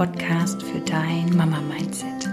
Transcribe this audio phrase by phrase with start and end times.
[0.00, 2.26] Podcast für dein Mama-Mindset.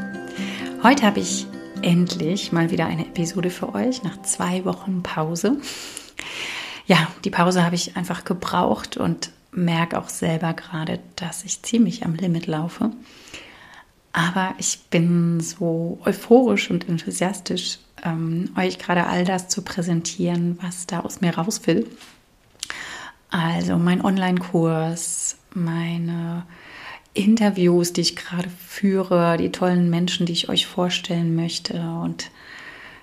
[0.84, 1.48] Heute habe ich
[1.82, 5.58] endlich mal wieder eine Episode für euch nach zwei Wochen Pause.
[6.86, 12.06] Ja, die Pause habe ich einfach gebraucht und merke auch selber gerade, dass ich ziemlich
[12.06, 12.92] am Limit laufe.
[14.14, 20.88] Aber ich bin so euphorisch und enthusiastisch, ähm, euch gerade all das zu präsentieren, was
[20.88, 21.86] da aus mir raus will.
[23.30, 26.46] Also mein Online-Kurs, meine
[27.18, 31.80] Interviews, die ich gerade führe, die tollen Menschen, die ich euch vorstellen möchte.
[32.04, 32.30] Und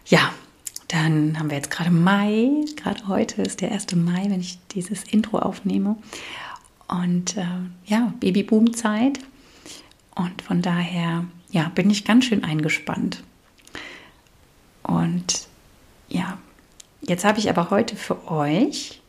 [0.06, 0.32] ja,
[0.88, 2.50] dann haben wir jetzt gerade Mai.
[2.76, 3.94] Gerade heute ist der 1.
[3.96, 5.96] Mai, wenn ich dieses Intro aufnehme.
[6.86, 7.46] Und äh,
[7.86, 9.18] ja, Babyboom-Zeit.
[10.14, 13.24] Und von daher, ja, bin ich ganz schön eingespannt.
[14.84, 15.48] Und
[16.08, 16.38] ja,
[17.00, 19.00] jetzt habe ich aber heute für euch,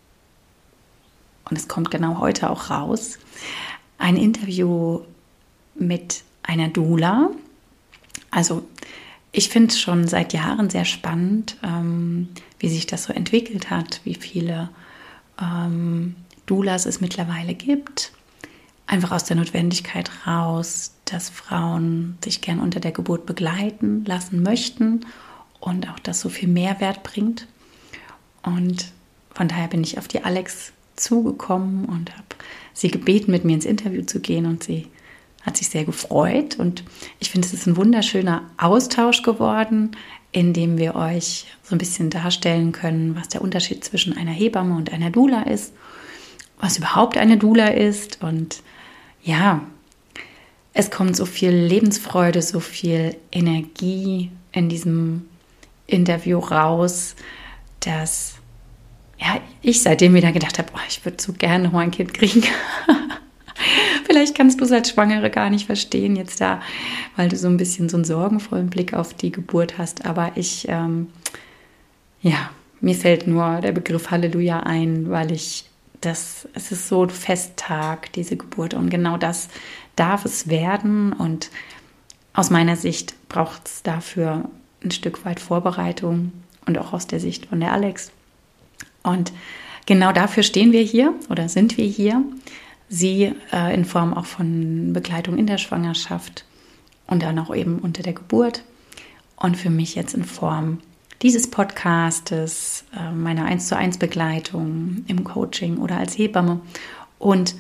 [1.48, 3.20] und es kommt genau heute auch raus,
[4.06, 5.00] ein Interview
[5.74, 7.32] mit einer Dula.
[8.30, 8.64] Also
[9.32, 14.02] ich finde es schon seit Jahren sehr spannend, ähm, wie sich das so entwickelt hat,
[14.04, 14.70] wie viele
[15.42, 18.12] ähm, Doulas es mittlerweile gibt.
[18.86, 25.04] Einfach aus der Notwendigkeit raus, dass Frauen sich gern unter der Geburt begleiten lassen möchten
[25.60, 27.48] und auch das so viel Mehrwert bringt.
[28.44, 28.92] Und
[29.32, 32.25] von daher bin ich auf die Alex zugekommen und habe
[32.74, 34.88] sie gebeten, mit mir ins Interview zu gehen und sie
[35.46, 36.58] hat sich sehr gefreut.
[36.58, 36.84] Und
[37.20, 39.92] ich finde, es ist ein wunderschöner Austausch geworden,
[40.32, 44.76] in dem wir euch so ein bisschen darstellen können, was der Unterschied zwischen einer Hebamme
[44.76, 45.74] und einer Dula ist,
[46.60, 48.22] was überhaupt eine Dula ist.
[48.22, 48.62] Und
[49.24, 49.62] ja,
[50.74, 55.26] es kommt so viel Lebensfreude, so viel Energie in diesem
[55.88, 57.16] Interview raus,
[57.80, 58.35] dass
[59.66, 62.44] ich seitdem wieder gedacht habe, oh, ich würde so gerne noch ein Kind kriegen.
[64.06, 66.62] Vielleicht kannst du es als Schwangere gar nicht verstehen jetzt da,
[67.16, 70.06] weil du so ein bisschen so einen sorgenvollen Blick auf die Geburt hast.
[70.06, 71.08] Aber ich, ähm,
[72.22, 75.66] ja, mir fällt nur der Begriff Halleluja ein, weil ich
[76.02, 78.76] das, es ist so ein Festtag, diese Geburt.
[78.76, 79.50] Und genau das
[79.96, 81.12] darf es werden.
[81.12, 81.50] Und
[82.34, 84.48] aus meiner Sicht braucht es dafür
[84.84, 86.32] ein Stück weit Vorbereitung
[86.68, 88.12] und auch aus der Sicht von der Alex.
[89.06, 89.32] Und
[89.86, 92.24] genau dafür stehen wir hier oder sind wir hier.
[92.90, 96.46] Sie äh, in Form auch von Begleitung in der Schwangerschaft
[97.08, 98.64] und dann auch eben unter der Geburt.
[99.36, 100.80] Und für mich jetzt in Form
[101.22, 106.60] dieses Podcastes, äh, meiner 1 zu 1 Begleitung im Coaching oder als Hebamme
[107.20, 107.56] und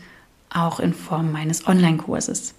[0.49, 2.53] auch in Form meines Online-Kurses.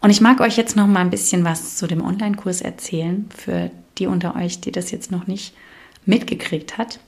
[0.00, 3.70] Und ich mag euch jetzt noch mal ein bisschen was zu dem Online-Kurs erzählen, für
[3.98, 5.54] die unter euch, die das jetzt noch nicht
[6.04, 7.00] mitgekriegt hat.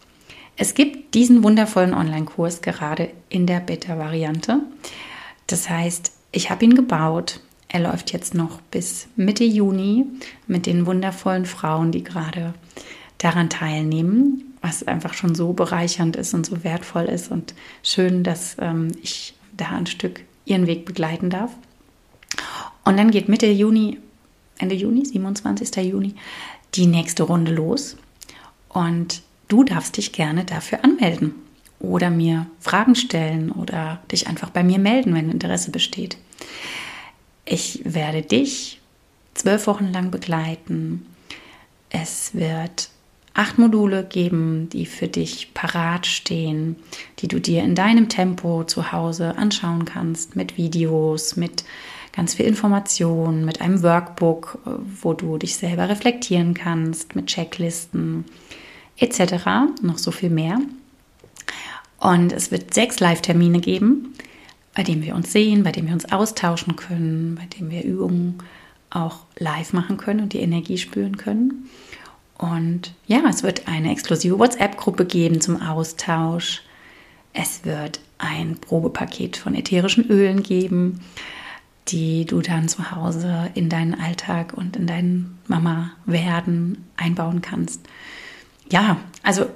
[0.61, 4.61] Es gibt diesen wundervollen Online-Kurs gerade in der Beta-Variante.
[5.47, 7.41] Das heißt, ich habe ihn gebaut.
[7.69, 10.05] Er läuft jetzt noch bis Mitte Juni
[10.49, 12.55] mit den wundervollen Frauen, die gerade
[13.19, 17.55] daran teilnehmen, was einfach schon so bereichernd ist und so wertvoll ist und
[17.85, 21.53] schön, dass ähm, ich da ein Stück ihren Weg begleiten darf.
[22.85, 23.99] Und dann geht Mitte Juni,
[24.59, 25.85] Ende Juni, 27.
[25.85, 26.15] Juni,
[26.75, 27.97] die nächste Runde los.
[28.69, 31.35] Und du darfst dich gerne dafür anmelden
[31.81, 36.17] oder mir Fragen stellen oder dich einfach bei mir melden, wenn Interesse besteht.
[37.45, 38.81] Ich werde dich
[39.35, 41.07] zwölf Wochen lang begleiten.
[41.89, 42.91] Es wird
[43.35, 46.77] acht Module geben, die für dich parat stehen,
[47.21, 51.65] die du dir in deinem Tempo zu Hause anschauen kannst, mit Videos, mit
[52.13, 54.59] ganz viel Information, mit einem Workbook,
[55.03, 58.25] wo du dich selber reflektieren kannst, mit Checklisten
[58.99, 59.45] etc.
[59.83, 60.59] Noch so viel mehr.
[61.99, 64.15] Und es wird sechs Live-Termine geben,
[64.75, 68.39] bei denen wir uns sehen, bei denen wir uns austauschen können, bei denen wir Übungen
[68.91, 71.69] auch live machen können und die Energie spüren können.
[72.39, 76.63] Und ja, es wird eine exklusive WhatsApp-Gruppe geben zum Austausch.
[77.33, 81.01] Es wird ein Probepaket von ätherischen Ölen geben,
[81.89, 87.81] die du dann zu Hause in deinen Alltag und in dein Mama-Werden einbauen kannst.
[88.71, 89.47] Ja, also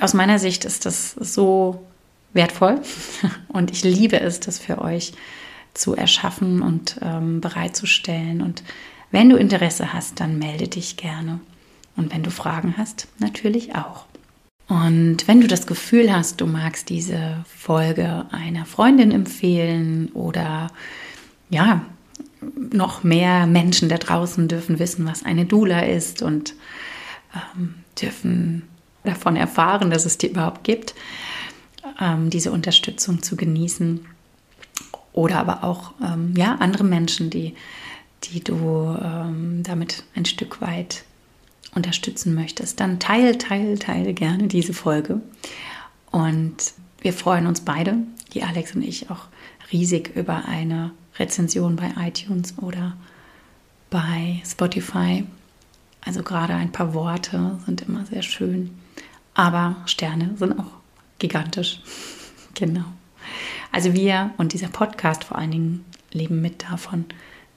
[0.00, 1.84] aus meiner Sicht ist das so
[2.32, 2.80] wertvoll
[3.48, 5.12] und ich liebe es, das für euch
[5.74, 8.42] zu erschaffen und ähm, bereitzustellen.
[8.42, 8.62] Und
[9.10, 11.40] wenn du Interesse hast, dann melde dich gerne.
[11.96, 14.06] Und wenn du Fragen hast, natürlich auch.
[14.68, 20.68] Und wenn du das Gefühl hast, du magst diese Folge einer Freundin empfehlen oder
[21.50, 21.84] ja,
[22.72, 26.54] noch mehr Menschen da draußen dürfen wissen, was eine Dula ist und
[27.34, 28.68] ähm, dürfen
[29.04, 30.94] davon erfahren, dass es die überhaupt gibt,
[32.00, 34.06] ähm, diese Unterstützung zu genießen.
[35.12, 37.54] Oder aber auch ähm, ja, andere Menschen, die,
[38.24, 41.04] die du ähm, damit ein Stück weit
[41.74, 45.20] unterstützen möchtest, dann teile, teile, teile gerne diese Folge.
[46.10, 47.96] Und wir freuen uns beide,
[48.32, 49.26] die Alex und ich, auch
[49.72, 52.96] riesig über eine Rezension bei iTunes oder
[53.90, 55.24] bei Spotify.
[56.04, 58.76] Also gerade ein paar Worte sind immer sehr schön.
[59.34, 60.72] Aber Sterne sind auch
[61.18, 61.80] gigantisch.
[62.54, 62.84] genau.
[63.70, 67.06] Also wir und dieser Podcast vor allen Dingen leben mit davon,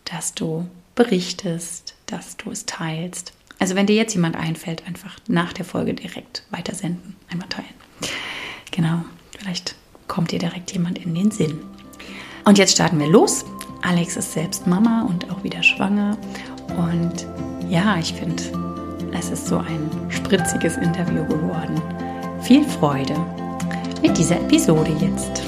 [0.06, 3.34] dass du berichtest, dass du es teilst.
[3.60, 7.68] Also wenn dir jetzt jemand einfällt, einfach nach der Folge direkt weitersenden, einmal teilen.
[8.72, 9.04] Genau,
[9.38, 9.76] vielleicht
[10.08, 11.60] kommt dir direkt jemand in den Sinn.
[12.46, 13.44] Und jetzt starten wir los.
[13.82, 16.18] Alex ist selbst Mama und auch wieder schwanger.
[16.78, 17.26] Und
[17.70, 18.44] ja, ich finde,
[19.18, 21.82] es ist so ein spritziges Interview geworden.
[22.42, 23.16] Viel Freude
[24.02, 25.44] mit dieser Episode jetzt.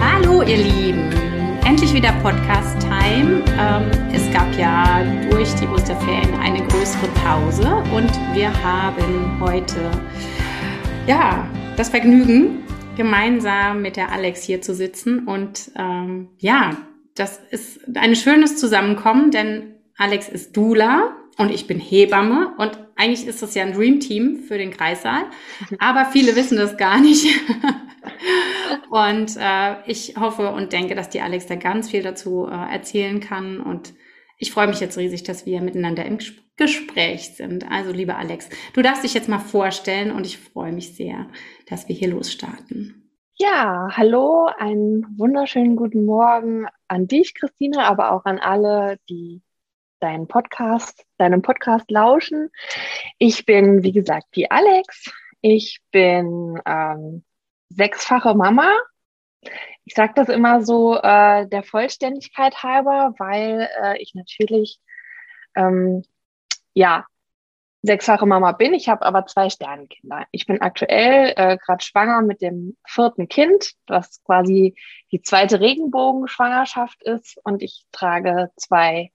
[0.00, 1.10] Hallo ihr Lieben,
[1.64, 3.42] endlich wieder Podcast Time.
[3.58, 9.90] Ähm, es gab ja durch die Osterferien eine größere Pause und wir haben heute
[11.06, 12.64] ja das Vergnügen,
[12.96, 15.26] gemeinsam mit der Alex hier zu sitzen.
[15.26, 16.76] Und ähm, ja,
[17.14, 22.52] das ist ein schönes Zusammenkommen, denn Alex ist Dula und ich bin Hebamme.
[22.58, 25.22] Und eigentlich ist das ja ein Dream Team für den Kreissaal.
[25.78, 27.26] Aber viele wissen das gar nicht.
[28.90, 33.20] und äh, ich hoffe und denke, dass die Alex da ganz viel dazu äh, erzählen
[33.20, 33.60] kann.
[33.60, 33.94] Und
[34.38, 36.18] ich freue mich jetzt riesig, dass wir miteinander im
[36.56, 37.70] Gespräch sind.
[37.70, 41.28] Also, liebe Alex, du darfst dich jetzt mal vorstellen und ich freue mich sehr,
[41.68, 43.10] dass wir hier losstarten.
[43.36, 49.42] Ja, hallo, einen wunderschönen guten Morgen an dich, Christine, aber auch an alle, die
[50.00, 52.50] deinen Podcast, deinem Podcast lauschen.
[53.18, 55.12] Ich bin, wie gesagt, die Alex.
[55.40, 57.24] Ich bin ähm,
[57.70, 58.72] sechsfache Mama
[59.88, 64.80] ich sage das immer so äh, der Vollständigkeit halber, weil äh, ich natürlich
[65.54, 66.04] ähm,
[66.74, 67.06] ja
[67.80, 68.74] sechsfache Mama bin.
[68.74, 70.26] Ich habe aber zwei Sternenkinder.
[70.30, 74.76] Ich bin aktuell äh, gerade schwanger mit dem vierten Kind, was quasi
[75.10, 77.40] die zweite Regenbogenschwangerschaft ist.
[77.42, 79.10] Und ich trage zwei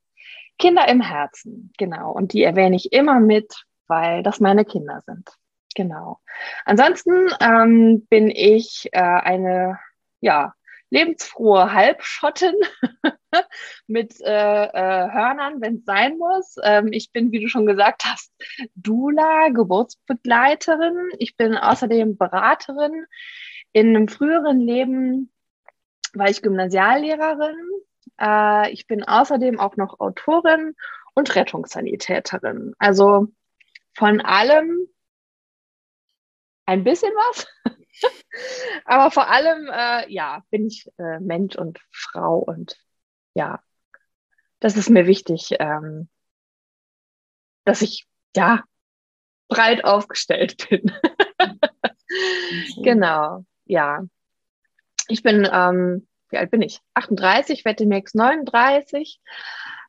[0.58, 1.72] Kinder im Herzen.
[1.78, 2.12] Genau.
[2.12, 5.30] Und die erwähne ich immer mit, weil das meine Kinder sind.
[5.74, 6.20] Genau.
[6.66, 9.80] Ansonsten ähm, bin ich äh, eine
[10.22, 10.54] ja,
[10.94, 12.54] lebensfrohe Halbschotten
[13.88, 16.56] mit äh, äh, Hörnern, wenn es sein muss.
[16.64, 18.32] Ähm, ich bin, wie du schon gesagt hast,
[18.76, 21.10] Dula, Geburtsbegleiterin.
[21.18, 23.06] Ich bin außerdem Beraterin.
[23.72, 25.32] In einem früheren Leben
[26.14, 27.58] war ich Gymnasiallehrerin.
[28.22, 30.76] Äh, ich bin außerdem auch noch Autorin
[31.16, 32.74] und Rettungssanitäterin.
[32.78, 33.30] Also
[33.96, 34.88] von allem
[36.66, 37.48] ein bisschen was.
[38.86, 42.78] Aber vor allem, äh, ja, bin ich äh, Mensch und Frau und
[43.34, 43.62] ja,
[44.60, 46.10] das ist mir wichtig, ähm,
[47.66, 48.64] dass ich ja
[49.48, 50.92] breit aufgestellt bin.
[52.84, 54.04] genau, ja.
[55.10, 56.80] Ich bin, ähm, wie alt bin ich?
[56.94, 59.20] 38, werde demnächst 39.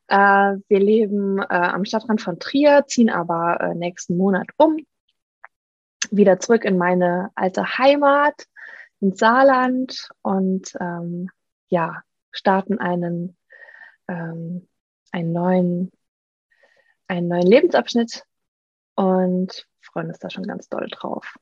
[0.08, 4.76] Äh, wir leben äh, am Stadtrand von Trier, ziehen aber äh, nächsten Monat um
[6.16, 8.46] wieder zurück in meine alte Heimat,
[9.00, 11.30] ins Saarland und ähm,
[11.68, 13.36] ja, starten einen,
[14.08, 14.68] ähm,
[15.12, 15.92] einen, neuen,
[17.08, 18.24] einen neuen Lebensabschnitt
[18.94, 21.36] und freuen uns da schon ganz doll drauf.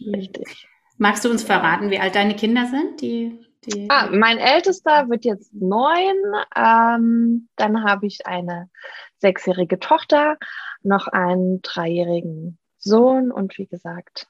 [0.00, 0.68] Richtig.
[0.98, 3.00] Magst du uns verraten, wie alt deine Kinder sind?
[3.00, 6.16] Die, die ah, mein ältester wird jetzt neun.
[6.54, 8.70] Ähm, dann habe ich eine
[9.18, 10.38] sechsjährige Tochter,
[10.82, 14.28] noch einen dreijährigen Sohn und wie gesagt,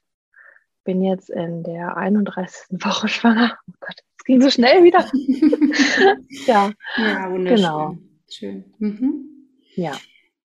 [0.84, 2.80] bin jetzt in der 31.
[2.82, 3.58] Woche schwanger.
[3.68, 5.04] Oh Gott, es ging so schnell wieder.
[6.46, 6.72] ja.
[6.96, 7.56] ja, wunderschön.
[7.56, 7.98] Genau.
[8.30, 8.74] Schön.
[8.78, 9.48] Mhm.
[9.74, 9.92] Ja.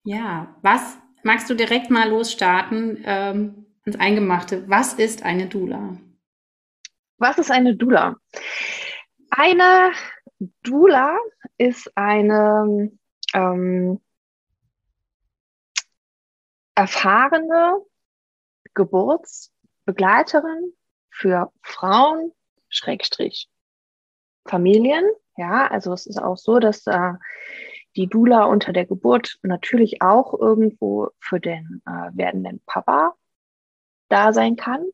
[0.03, 4.67] Ja, was magst du direkt mal losstarten ähm, ins Eingemachte?
[4.67, 5.97] Was ist eine Dula?
[7.17, 8.17] Was ist eine Dula?
[9.29, 9.91] Eine
[10.63, 11.17] Dula
[11.57, 12.91] ist eine
[13.33, 14.01] ähm,
[16.75, 17.85] erfahrene
[18.73, 20.73] Geburtsbegleiterin
[21.09, 22.31] für Frauen,
[22.69, 23.49] Schrägstrich,
[24.45, 25.05] Familien.
[25.37, 27.13] Ja, also es ist auch so, dass äh,
[27.95, 33.15] die Dula unter der Geburt natürlich auch irgendwo für den äh, werdenden Papa
[34.09, 34.85] da sein kann,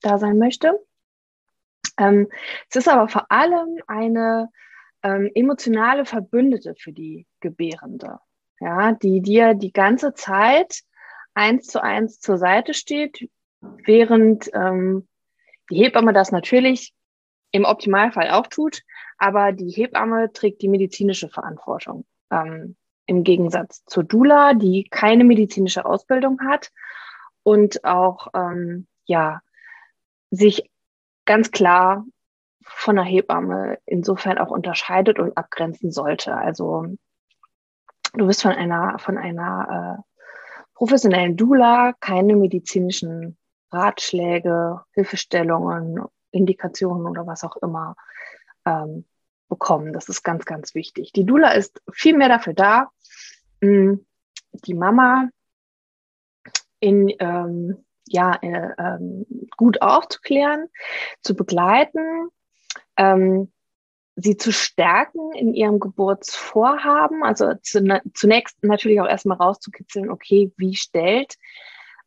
[0.00, 0.78] da sein möchte.
[1.98, 2.28] Ähm,
[2.68, 4.50] es ist aber vor allem eine
[5.02, 8.18] ähm, emotionale Verbündete für die Gebärende,
[8.58, 10.82] ja, die dir die ganze Zeit
[11.34, 13.28] eins zu eins zur Seite steht,
[13.60, 15.08] während ähm,
[15.70, 16.92] die Hebamme das natürlich
[17.52, 18.82] im Optimalfall auch tut,
[19.18, 22.04] aber die Hebamme trägt die medizinische Verantwortung.
[22.30, 26.70] Ähm, Im Gegensatz zur Dula, die keine medizinische Ausbildung hat
[27.42, 29.40] und auch ähm, ja
[30.30, 30.70] sich
[31.24, 32.04] ganz klar
[32.62, 36.36] von der Hebamme insofern auch unterscheidet und abgrenzen sollte.
[36.36, 36.86] Also
[38.14, 40.09] du bist von einer von einer äh,
[40.80, 43.36] professionellen Dula keine medizinischen
[43.70, 47.96] Ratschläge, Hilfestellungen, Indikationen oder was auch immer
[48.64, 49.04] ähm,
[49.50, 49.92] bekommen.
[49.92, 51.12] Das ist ganz, ganz wichtig.
[51.12, 52.88] Die Dula ist viel mehr dafür da,
[53.62, 55.28] die Mama
[56.78, 59.26] in, ähm, ja, äh, ähm,
[59.58, 60.68] gut aufzuklären,
[61.20, 62.30] zu begleiten,
[62.96, 63.52] ähm,
[64.22, 70.74] sie zu stärken in ihrem Geburtsvorhaben, also zu, zunächst natürlich auch erstmal rauszukitzeln, okay, wie
[70.74, 71.36] stellt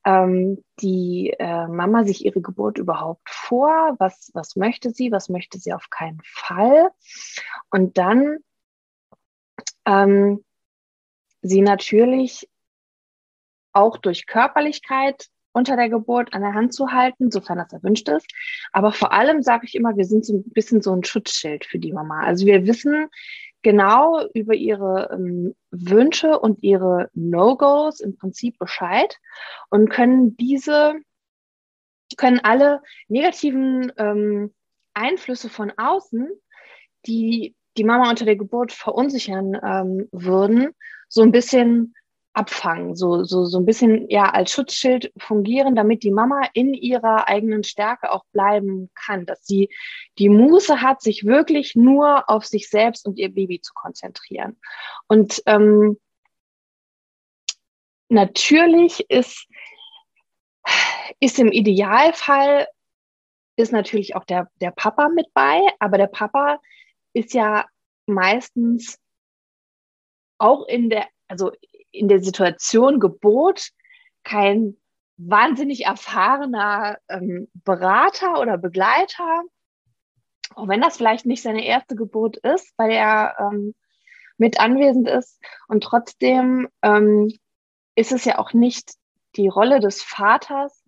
[0.06, 3.96] ähm, die äh, Mama sich ihre Geburt überhaupt vor?
[4.00, 5.12] Was, was möchte sie?
[5.12, 6.90] Was möchte sie auf keinen Fall?
[7.70, 8.40] Und dann
[9.86, 10.44] ähm,
[11.42, 12.50] sie natürlich
[13.72, 18.28] auch durch Körperlichkeit unter der Geburt an der Hand zu halten, sofern das erwünscht ist.
[18.72, 21.80] Aber vor allem sage ich immer, wir sind so ein bisschen so ein Schutzschild für
[21.80, 22.22] die Mama.
[22.22, 23.08] Also wir wissen,
[23.62, 29.18] genau über ihre ähm, Wünsche und ihre No-Gos im Prinzip Bescheid
[29.70, 30.96] und können diese,
[32.18, 34.54] können alle negativen ähm,
[34.94, 36.30] Einflüsse von außen,
[37.08, 40.76] die die Mama unter der Geburt verunsichern ähm, würden,
[41.10, 41.96] so ein bisschen
[42.34, 47.28] abfangen, so, so, so ein bisschen ja als Schutzschild fungieren, damit die Mama in ihrer
[47.28, 49.70] eigenen Stärke auch bleiben kann, dass sie
[50.18, 54.60] die Muße hat, sich wirklich nur auf sich selbst und ihr Baby zu konzentrieren.
[55.08, 56.00] Und ähm,
[58.10, 59.48] natürlich ist,
[61.20, 62.68] ist im Idealfall
[63.56, 66.60] ist natürlich auch der, der Papa mit bei, aber der Papa
[67.14, 67.68] ist ja
[68.08, 68.98] meistens
[70.40, 71.52] auch in der, also
[71.94, 73.70] in der Situation Geburt
[74.24, 74.76] kein
[75.18, 79.44] wahnsinnig erfahrener ähm, Berater oder Begleiter,
[80.56, 83.74] auch wenn das vielleicht nicht seine erste Geburt ist, weil er ähm,
[84.38, 85.40] mit anwesend ist.
[85.68, 87.32] Und trotzdem ähm,
[87.96, 88.94] ist es ja auch nicht
[89.36, 90.84] die Rolle des Vaters,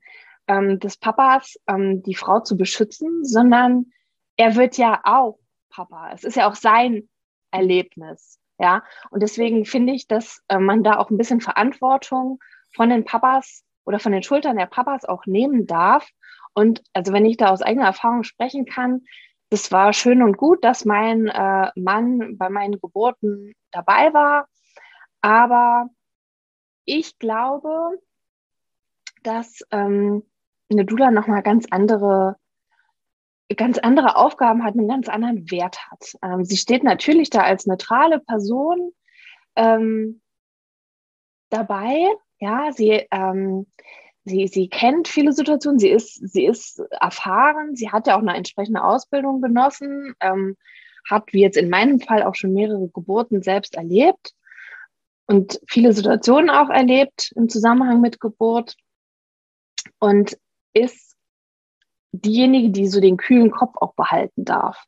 [0.48, 3.92] ähm, des Papas, ähm, die Frau zu beschützen, sondern
[4.38, 6.12] er wird ja auch Papa.
[6.12, 7.10] Es ist ja auch sein
[7.52, 8.40] Erlebnis.
[8.58, 12.40] Ja, und deswegen finde ich, dass äh, man da auch ein bisschen Verantwortung
[12.74, 16.10] von den Papas oder von den Schultern der Papas auch nehmen darf.
[16.54, 19.02] Und also wenn ich da aus eigener Erfahrung sprechen kann,
[19.50, 24.48] das war schön und gut, dass mein äh, Mann bei meinen Geburten dabei war.
[25.22, 25.90] Aber
[26.86, 28.00] ich glaube,
[29.24, 30.24] dass ähm,
[30.72, 32.38] eine Dula nochmal ganz andere
[33.54, 36.14] ganz andere Aufgaben hat, einen ganz anderen Wert hat.
[36.24, 38.92] Ähm, sie steht natürlich da als neutrale Person
[39.56, 40.22] ähm,
[41.50, 42.08] dabei.
[42.40, 43.68] Ja, sie, ähm,
[44.24, 48.36] sie, sie kennt viele Situationen, sie ist, sie ist erfahren, sie hat ja auch eine
[48.36, 50.58] entsprechende Ausbildung genossen, ähm,
[51.08, 54.34] hat, wie jetzt in meinem Fall, auch schon mehrere Geburten selbst erlebt
[55.28, 58.76] und viele Situationen auch erlebt im Zusammenhang mit Geburt
[60.00, 60.38] und
[60.74, 61.15] ist
[62.22, 64.84] diejenige, die so den kühlen Kopf auch behalten darf.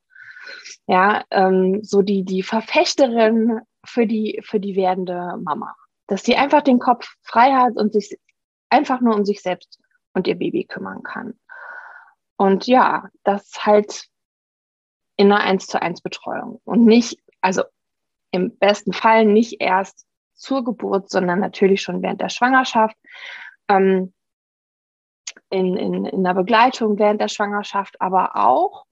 [0.87, 5.75] Ja, ähm, so die, die Verfechterin für die, für die werdende Mama.
[6.07, 8.17] Dass sie einfach den Kopf frei hat und sich
[8.69, 9.79] einfach nur um sich selbst
[10.13, 11.37] und ihr Baby kümmern kann.
[12.37, 14.05] Und ja, das halt
[15.17, 17.63] in einer 1 zu 1 Betreuung und nicht, also
[18.31, 20.05] im besten Fall nicht erst
[20.35, 22.95] zur Geburt, sondern natürlich schon während der Schwangerschaft.
[23.67, 24.13] Ähm,
[25.49, 28.85] in, in, in der Begleitung während der Schwangerschaft, aber auch,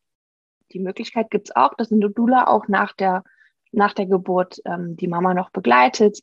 [0.72, 3.24] die Möglichkeit gibt es auch, dass eine Dula auch nach der,
[3.72, 6.22] nach der Geburt ähm, die Mama noch begleitet.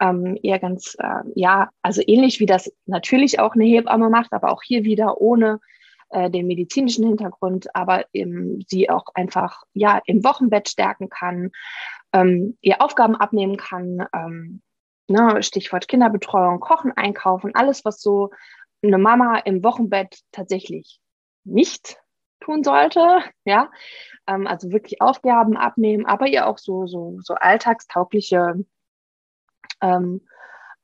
[0.00, 4.50] Ähm, eher ganz, äh, ja, also ähnlich wie das natürlich auch eine Hebamme macht, aber
[4.50, 5.60] auch hier wieder ohne
[6.10, 11.52] äh, den medizinischen Hintergrund, aber eben sie auch einfach ja im Wochenbett stärken kann,
[12.12, 14.62] ähm, ihr Aufgaben abnehmen kann, ähm,
[15.08, 18.30] ne, Stichwort Kinderbetreuung, Kochen, Einkaufen, alles, was so
[18.88, 21.00] eine Mama im Wochenbett tatsächlich
[21.44, 21.98] nicht
[22.40, 23.70] tun sollte, ja,
[24.26, 28.64] ähm, also wirklich Aufgaben abnehmen, aber ihr auch so, so, so alltagstaugliche
[29.80, 30.20] ähm,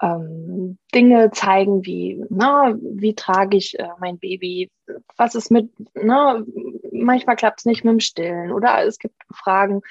[0.03, 4.71] ähm, Dinge zeigen wie, na, wie trage ich äh, mein Baby,
[5.17, 6.43] was ist mit, na,
[6.93, 9.83] manchmal klappt es nicht mit dem Stillen oder es gibt Fragen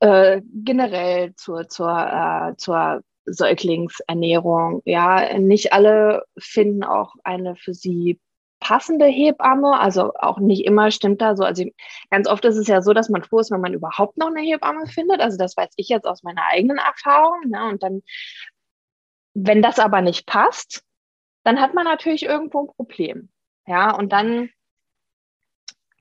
[0.00, 4.82] äh, generell zur, zur, äh, zur Säuglingsernährung.
[4.84, 8.20] Ja, nicht alle finden auch eine für sie
[8.60, 11.44] passende Hebamme, also auch nicht immer stimmt da so.
[11.44, 11.64] Also
[12.10, 14.40] ganz oft ist es ja so, dass man froh ist, wenn man überhaupt noch eine
[14.40, 15.20] Hebamme findet.
[15.20, 17.48] Also das weiß ich jetzt aus meiner eigenen Erfahrung.
[17.48, 17.68] Ne?
[17.68, 18.02] Und dann,
[19.34, 20.82] wenn das aber nicht passt,
[21.44, 23.28] dann hat man natürlich irgendwo ein Problem.
[23.66, 24.50] Ja, und dann,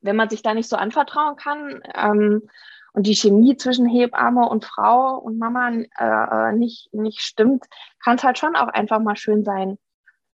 [0.01, 2.50] wenn man sich da nicht so anvertrauen kann ähm,
[2.98, 7.66] und die Chemie zwischen Hebamme und Frau und Mama äh, nicht, nicht stimmt,
[8.04, 9.77] kann es halt schon auch einfach mal schön sein,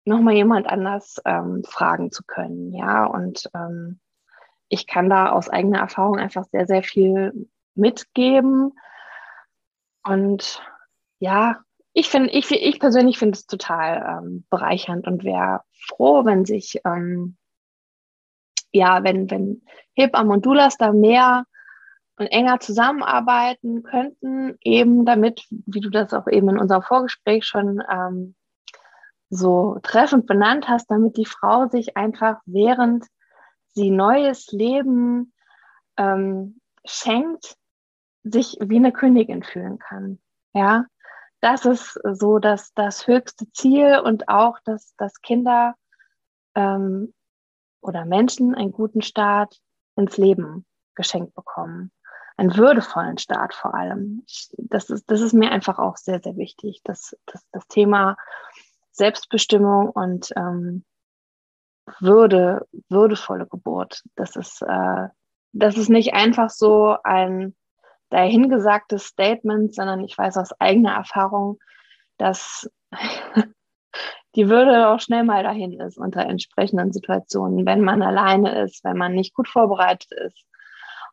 [0.06, 2.72] nochmal jemand anders ähm, fragen zu können.
[2.72, 4.00] Ja, und ähm,
[4.70, 8.72] ich kann da aus eigener Erfahrung einfach sehr, sehr viel mitgeben.
[10.02, 10.62] Und
[11.18, 11.58] ja,
[11.92, 16.80] ich finde, ich, ich persönlich finde es total ähm, bereichernd und wäre froh, wenn sich,
[16.86, 17.36] ähm,
[18.72, 19.60] ja, wenn, wenn
[19.92, 21.44] Hebammen und Doulas da mehr
[22.16, 27.82] und enger zusammenarbeiten könnten, eben damit, wie du das auch eben in unserem Vorgespräch schon
[27.90, 28.34] ähm,
[29.30, 33.06] so treffend benannt hast, damit die Frau sich einfach während
[33.72, 35.32] sie neues Leben
[35.96, 37.56] ähm, schenkt,
[38.22, 40.20] sich wie eine Königin fühlen kann.
[40.54, 40.86] Ja,
[41.40, 45.74] das ist so das, das höchste Ziel und auch, dass, dass Kinder
[46.54, 47.12] ähm,
[47.80, 49.60] oder Menschen einen guten Start
[49.96, 51.90] ins Leben geschenkt bekommen.
[52.36, 54.24] Einen würdevollen Start vor allem.
[54.56, 58.16] Das ist, das ist mir einfach auch sehr, sehr wichtig, dass, dass das Thema
[58.90, 60.84] Selbstbestimmung und ähm,
[62.00, 64.02] Würde, würdevolle Geburt.
[64.16, 65.08] Das ist, äh,
[65.52, 67.54] das ist nicht einfach so ein
[68.10, 71.58] dahingesagtes Statement, sondern ich weiß aus eigener Erfahrung,
[72.16, 72.68] dass
[74.34, 78.96] die Würde auch schnell mal dahin ist unter entsprechenden Situationen, wenn man alleine ist, wenn
[78.96, 80.44] man nicht gut vorbereitet ist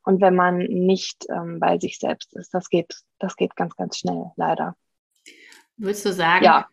[0.04, 2.54] und wenn man nicht ähm, bei sich selbst ist.
[2.54, 4.76] Das geht, das geht ganz, ganz schnell, leider.
[5.78, 6.68] Würdest du sagen, ja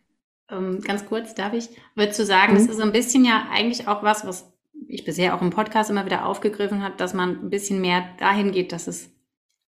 [0.51, 2.57] ähm, ganz kurz, darf ich, würdest du sagen, mhm.
[2.57, 4.51] das ist so ein bisschen ja eigentlich auch was, was
[4.87, 8.51] ich bisher auch im Podcast immer wieder aufgegriffen habe, dass man ein bisschen mehr dahin
[8.51, 9.09] geht, dass es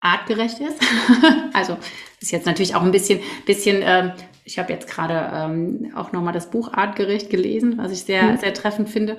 [0.00, 0.80] artgerecht ist.
[1.52, 1.76] also
[2.20, 4.12] ist jetzt natürlich auch ein bisschen, bisschen ähm,
[4.44, 8.38] ich habe jetzt gerade ähm, auch nochmal das Buch Artgerecht gelesen, was ich sehr, mhm.
[8.38, 9.18] sehr treffend finde.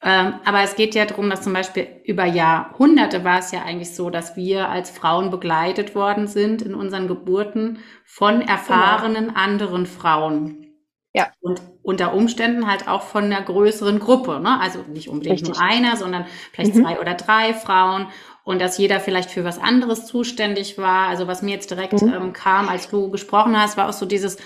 [0.00, 3.96] Ähm, aber es geht ja darum, dass zum Beispiel über Jahrhunderte war es ja eigentlich
[3.96, 9.40] so, dass wir als Frauen begleitet worden sind in unseren Geburten von erfahrenen genau.
[9.40, 10.66] anderen Frauen.
[11.14, 11.32] Ja.
[11.40, 14.38] Und unter Umständen halt auch von einer größeren Gruppe.
[14.38, 14.60] Ne?
[14.60, 15.56] Also nicht unbedingt Richtig.
[15.56, 16.82] nur einer, sondern vielleicht mhm.
[16.82, 18.06] zwei oder drei Frauen.
[18.44, 21.08] Und dass jeder vielleicht für was anderes zuständig war.
[21.08, 22.14] Also was mir jetzt direkt mhm.
[22.14, 24.36] ähm, kam, als du gesprochen hast, war auch so dieses,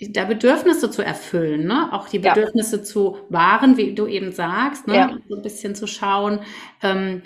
[0.00, 1.92] da Bedürfnisse zu erfüllen, ne?
[1.92, 2.82] auch die Bedürfnisse ja.
[2.82, 4.94] zu wahren, wie du eben sagst, ne?
[4.94, 5.18] Ja.
[5.28, 6.40] so ein bisschen zu schauen,
[6.82, 7.22] ähm,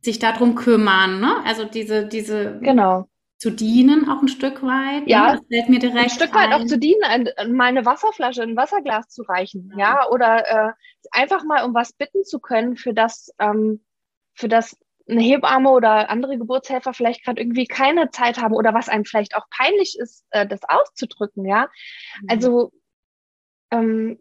[0.00, 1.44] sich darum kümmern, ne?
[1.44, 5.04] also diese, diese genau zu dienen, auch ein Stück weit.
[5.04, 5.10] Ne?
[5.10, 6.50] Ja, das fällt mir direkt ein Stück ein.
[6.50, 10.08] weit auch zu dienen, ein, mal eine Wasserflasche, ein Wasserglas zu reichen, ja, ja?
[10.10, 10.72] oder äh,
[11.10, 13.84] einfach mal um was bitten zu können, für das, ähm,
[14.34, 14.76] für das
[15.08, 19.36] eine Hebamme oder andere Geburtshelfer vielleicht gerade irgendwie keine Zeit haben oder was einem vielleicht
[19.36, 21.68] auch peinlich ist, äh, das auszudrücken, ja.
[22.22, 22.28] Mhm.
[22.28, 22.72] Also
[23.70, 24.18] ähm,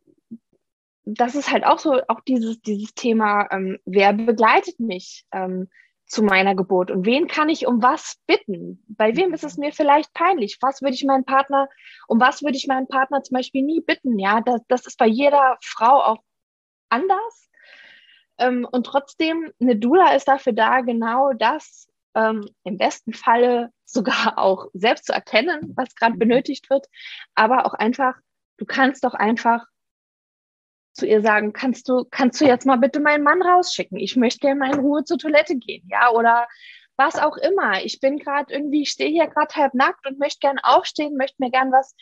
[1.05, 5.25] das ist halt auch so, auch dieses, dieses Thema, ähm, wer begleitet mich?
[5.31, 5.69] Ähm,
[6.07, 8.83] zu meiner Geburt und wen kann ich um was bitten?
[8.87, 10.57] Bei wem ist es mir vielleicht peinlich?
[10.61, 11.67] Was würde ich meinen Partner,
[12.07, 14.19] um was würde ich meinen Partner zum Beispiel nie bitten?
[14.19, 16.23] Ja, das, das ist bei jeder Frau auch
[16.89, 17.49] anders.
[18.37, 24.37] Ähm, und trotzdem, eine Dula ist dafür da, genau das ähm, im besten Falle sogar
[24.37, 26.87] auch selbst zu erkennen, was gerade benötigt wird,
[27.35, 28.15] aber auch einfach,
[28.57, 29.65] du kannst doch einfach
[30.93, 33.97] zu ihr sagen, kannst du, kannst du jetzt mal bitte meinen Mann rausschicken?
[33.97, 36.47] Ich möchte gerne mal in Ruhe zur Toilette gehen, ja, oder
[36.97, 37.83] was auch immer.
[37.83, 41.35] Ich bin gerade irgendwie, ich stehe hier gerade halb nackt und möchte gerne aufstehen, möchte
[41.39, 41.93] mir gern was,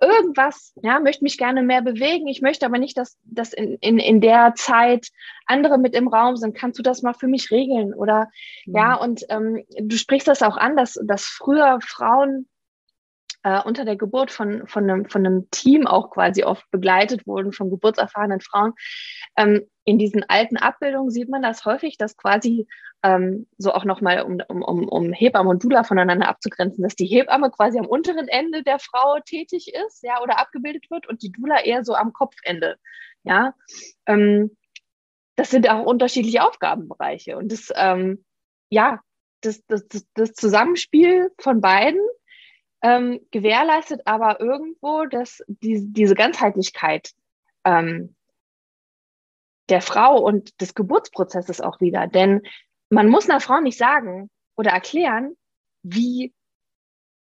[0.00, 2.28] irgendwas, ja, möchte mich gerne mehr bewegen.
[2.28, 5.08] Ich möchte aber nicht, dass, dass in, in, in der Zeit
[5.46, 6.56] andere mit im Raum sind.
[6.56, 7.94] Kannst du das mal für mich regeln?
[7.94, 8.28] Oder
[8.66, 8.76] mhm.
[8.76, 12.48] ja, und ähm, du sprichst das auch an, dass, dass früher Frauen
[13.42, 17.52] äh, unter der Geburt von, von, einem, von einem Team auch quasi oft begleitet wurden,
[17.52, 18.72] von geburtserfahrenen Frauen.
[19.36, 22.66] Ähm, in diesen alten Abbildungen sieht man das häufig, dass quasi
[23.02, 27.06] ähm, so auch nochmal, um, um, um, um Hebamme und Dula voneinander abzugrenzen, dass die
[27.06, 31.30] Hebamme quasi am unteren Ende der Frau tätig ist, ja, oder abgebildet wird und die
[31.30, 32.76] Dula eher so am Kopfende,
[33.22, 33.54] ja.
[34.06, 34.56] Ähm,
[35.36, 38.24] das sind auch unterschiedliche Aufgabenbereiche und das, ähm,
[38.70, 39.00] ja,
[39.42, 42.00] das, das, das Zusammenspiel von beiden
[42.82, 47.12] ähm, gewährleistet aber irgendwo dass die, diese Ganzheitlichkeit
[47.64, 48.14] ähm,
[49.68, 52.06] der Frau und des Geburtsprozesses auch wieder.
[52.06, 52.42] Denn
[52.90, 55.36] man muss einer Frau nicht sagen oder erklären,
[55.82, 56.32] wie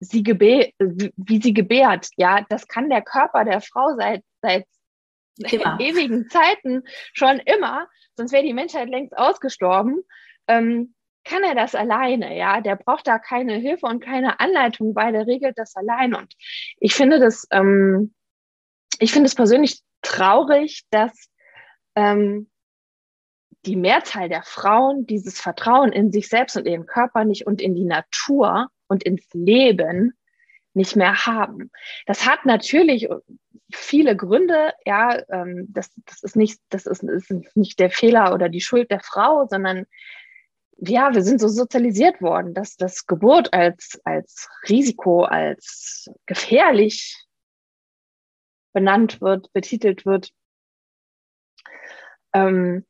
[0.00, 2.08] sie, gebär, wie sie gebärt.
[2.16, 4.66] Ja, das kann der Körper der Frau seit, seit
[5.38, 10.02] ewigen Zeiten schon immer, sonst wäre die Menschheit längst ausgestorben.
[10.48, 10.94] Ähm,
[11.26, 15.26] kann er das alleine, ja, der braucht da keine Hilfe und keine Anleitung, weil der
[15.26, 16.14] regelt das allein.
[16.14, 16.32] Und
[16.78, 18.14] ich finde das, ähm,
[19.00, 21.12] ich finde es persönlich traurig, dass
[21.96, 22.48] ähm,
[23.66, 27.74] die Mehrzahl der Frauen dieses Vertrauen in sich selbst und ihren Körper nicht und in
[27.74, 30.16] die Natur und ins Leben
[30.74, 31.72] nicht mehr haben.
[32.06, 33.08] Das hat natürlich
[33.72, 38.48] viele Gründe, ja, ähm, das, das ist nicht, das ist, ist nicht der Fehler oder
[38.48, 39.86] die Schuld der Frau, sondern
[40.78, 47.24] ja, wir sind so sozialisiert worden, dass das Geburt als, als Risiko, als gefährlich
[48.72, 50.32] benannt wird, betitelt wird.
[52.34, 52.84] Ähm,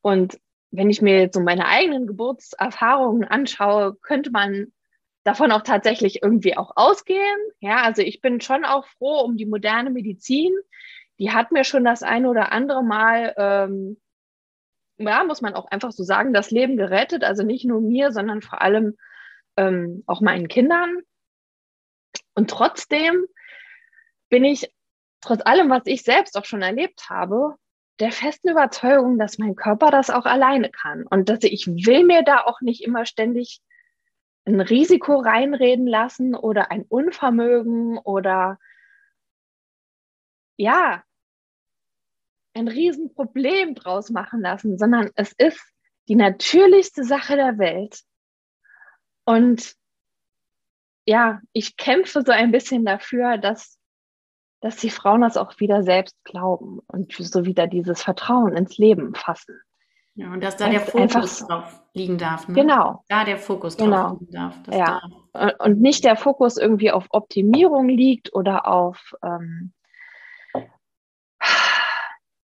[0.00, 0.38] und
[0.70, 4.72] wenn ich mir jetzt so meine eigenen Geburtserfahrungen anschaue, könnte man
[5.24, 7.38] davon auch tatsächlich irgendwie auch ausgehen.
[7.60, 10.52] Ja, also ich bin schon auch froh um die moderne Medizin.
[11.18, 14.00] Die hat mir schon das eine oder andere Mal, ähm,
[14.98, 17.24] ja, muss man auch einfach so sagen, das Leben gerettet.
[17.24, 18.96] Also nicht nur mir, sondern vor allem
[19.56, 20.98] ähm, auch meinen Kindern.
[22.34, 23.26] Und trotzdem
[24.28, 24.72] bin ich,
[25.20, 27.56] trotz allem, was ich selbst auch schon erlebt habe,
[28.00, 32.22] der festen Überzeugung, dass mein Körper das auch alleine kann und dass ich will mir
[32.22, 33.60] da auch nicht immer ständig
[34.44, 38.58] ein Risiko reinreden lassen oder ein Unvermögen oder
[40.56, 41.04] ja,
[42.54, 45.60] ein Riesenproblem draus machen lassen, sondern es ist
[46.08, 48.00] die natürlichste Sache der Welt.
[49.24, 49.74] Und
[51.06, 53.78] ja, ich kämpfe so ein bisschen dafür, dass,
[54.60, 59.14] dass die Frauen das auch wieder selbst glauben und so wieder dieses Vertrauen ins Leben
[59.14, 59.60] fassen.
[60.14, 62.46] Ja, und dass da der Fokus einfach, drauf liegen darf.
[62.46, 62.54] Ne?
[62.54, 63.02] Genau.
[63.08, 64.12] Da der Fokus drauf genau.
[64.20, 64.54] liegen darf.
[64.70, 65.00] ja.
[65.32, 69.72] Da und nicht der Fokus irgendwie auf Optimierung liegt oder auf, ähm,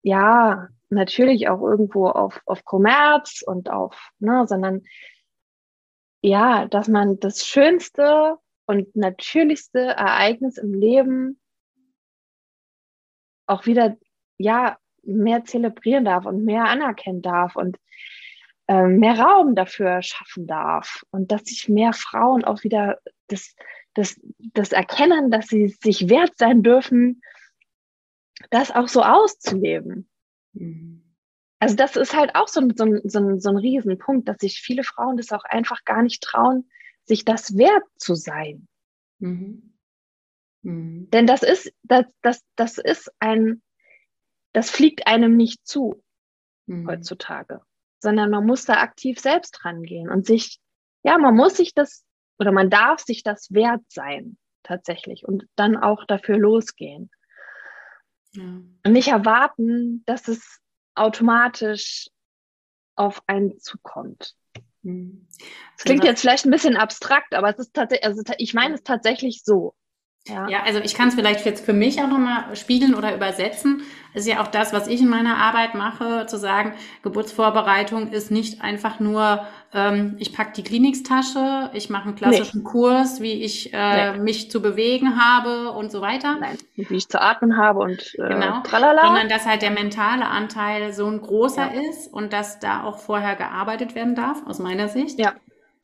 [0.08, 4.84] ja, natürlich auch irgendwo auf, auf Kommerz und auf, ne, sondern
[6.22, 11.42] ja, dass man das schönste und natürlichste Ereignis im Leben
[13.48, 13.98] auch wieder,
[14.38, 17.78] ja, mehr zelebrieren darf und mehr anerkennen darf und
[18.68, 23.56] äh, mehr Raum dafür schaffen darf und dass sich mehr Frauen auch wieder das,
[23.94, 24.20] das,
[24.54, 27.22] das erkennen, dass sie sich wert sein dürfen,
[28.50, 30.10] das auch so auszuleben.
[30.54, 31.04] Mhm.
[31.60, 34.38] Also das ist halt auch so ein, so, ein, so, ein, so ein Riesenpunkt, dass
[34.38, 36.70] sich viele Frauen das auch einfach gar nicht trauen,
[37.06, 38.68] sich das wert zu sein.
[39.20, 39.74] Mhm.
[40.62, 41.10] Mhm.
[41.12, 43.64] Denn das ist, das, das, das ist ein,
[44.54, 46.04] das fliegt einem nicht zu
[46.68, 46.88] mhm.
[46.88, 47.62] heutzutage,
[48.00, 50.60] sondern man muss da aktiv selbst rangehen und sich,
[51.04, 52.04] ja, man muss sich das
[52.40, 57.10] oder man darf sich das wert sein tatsächlich und dann auch dafür losgehen.
[58.38, 58.44] Ja.
[58.44, 60.60] Und nicht erwarten, dass es
[60.96, 62.08] automatisch
[62.96, 64.36] auf einen zukommt.
[64.84, 65.28] Mhm.
[65.76, 68.84] Das klingt jetzt vielleicht ein bisschen abstrakt, aber es ist tatsächlich, also ich meine es
[68.84, 69.76] tatsächlich so.
[70.28, 70.48] Ja.
[70.50, 73.84] ja, also ich kann es vielleicht jetzt für mich auch nochmal spiegeln oder übersetzen.
[74.14, 78.32] Das ist ja auch das, was ich in meiner Arbeit mache, zu sagen, Geburtsvorbereitung ist
[78.32, 82.70] nicht einfach nur, ähm, ich pack die Kliniktasche, ich mache einen klassischen nee.
[82.70, 84.20] Kurs, wie ich äh, nee.
[84.20, 86.38] mich zu bewegen habe und so weiter.
[86.40, 88.62] Nein, wie ich zu atmen habe und äh, genau.
[88.62, 89.06] tralala.
[89.06, 91.82] Sondern dass halt der mentale Anteil so ein großer ja.
[91.90, 95.20] ist und dass da auch vorher gearbeitet werden darf, aus meiner Sicht.
[95.20, 95.34] Ja,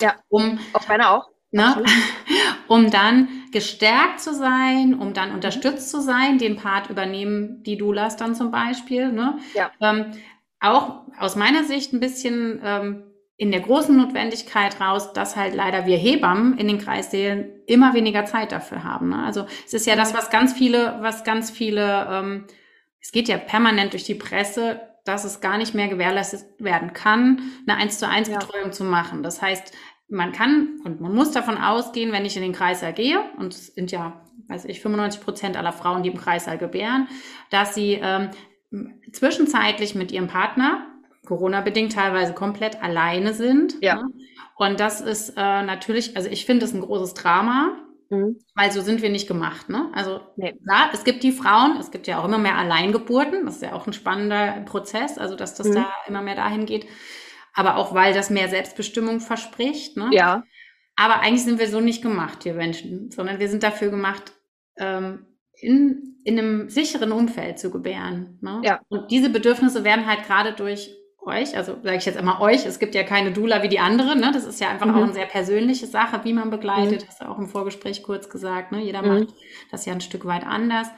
[0.01, 0.15] ja.
[0.29, 1.29] Um, auf meiner auch.
[1.51, 1.83] Ne?
[2.67, 6.37] um dann gestärkt zu sein, um dann unterstützt zu sein.
[6.37, 9.11] Den Part übernehmen die Doulas dann zum Beispiel.
[9.11, 9.37] Ne?
[9.53, 9.71] Ja.
[9.79, 10.11] Ähm,
[10.59, 13.03] auch aus meiner Sicht ein bisschen ähm,
[13.37, 18.25] in der großen Notwendigkeit raus, dass halt leider wir Hebammen in den Kreissälen immer weniger
[18.25, 19.09] Zeit dafür haben.
[19.09, 19.23] Ne?
[19.23, 22.45] Also es ist ja das, was ganz viele, was ganz viele, ähm,
[22.99, 27.41] es geht ja permanent durch die Presse, dass es gar nicht mehr gewährleistet werden kann,
[27.67, 28.71] eine 1 zu 1 Betreuung ja.
[28.71, 29.23] zu machen.
[29.23, 29.73] Das heißt,
[30.07, 33.67] man kann und man muss davon ausgehen, wenn ich in den Kreißsaal gehe, und es
[33.67, 37.07] sind ja, weiß ich, 95 Prozent aller Frauen, die im Kreißsaal gebären,
[37.49, 38.29] dass sie ähm,
[39.11, 40.87] zwischenzeitlich mit ihrem Partner,
[41.25, 43.75] Corona-bedingt teilweise komplett alleine sind.
[43.81, 43.95] Ja.
[43.95, 44.03] Ne?
[44.57, 47.77] Und das ist äh, natürlich, also ich finde es ein großes Drama,
[48.09, 48.39] mhm.
[48.55, 49.69] weil so sind wir nicht gemacht.
[49.69, 49.89] Ne?
[49.93, 50.53] Also nee.
[50.65, 53.73] klar, es gibt die Frauen, es gibt ja auch immer mehr Alleingeburten, das ist ja
[53.73, 55.75] auch ein spannender Prozess, also dass das mhm.
[55.75, 56.87] da immer mehr dahin geht
[57.53, 59.97] aber auch weil das mehr Selbstbestimmung verspricht.
[59.97, 60.09] Ne?
[60.11, 60.43] Ja.
[60.95, 64.33] Aber eigentlich sind wir so nicht gemacht, wir Menschen, sondern wir sind dafür gemacht,
[64.77, 68.37] ähm, in, in einem sicheren Umfeld zu gebären.
[68.41, 68.61] Ne?
[68.63, 68.81] Ja.
[68.89, 70.91] Und diese Bedürfnisse werden halt gerade durch
[71.25, 74.15] euch, also sage ich jetzt immer euch, es gibt ja keine Dula wie die andere,
[74.15, 74.31] ne?
[74.33, 74.95] Das ist ja einfach mhm.
[74.95, 77.07] auch eine sehr persönliche Sache, wie man begleitet, mhm.
[77.07, 78.81] hast du auch im Vorgespräch kurz gesagt, ne?
[78.81, 79.19] Jeder mhm.
[79.19, 79.33] macht
[79.71, 80.89] das ja ein Stück weit anders.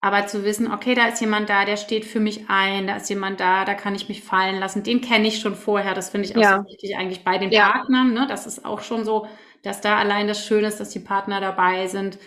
[0.00, 3.08] Aber zu wissen, okay, da ist jemand da, der steht für mich ein, da ist
[3.08, 5.94] jemand da, da kann ich mich fallen lassen, den kenne ich schon vorher.
[5.94, 6.58] Das finde ich auch ja.
[6.58, 7.70] so wichtig eigentlich bei den ja.
[7.70, 8.12] Partnern.
[8.12, 8.26] Ne?
[8.28, 9.26] Das ist auch schon so,
[9.62, 12.18] dass da allein das Schöne ist, dass die Partner dabei sind,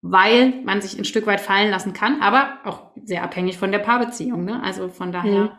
[0.00, 3.80] weil man sich ein Stück weit fallen lassen kann, aber auch sehr abhängig von der
[3.80, 4.44] Paarbeziehung.
[4.44, 4.62] Ne?
[4.62, 5.44] Also von daher.
[5.44, 5.50] Mhm.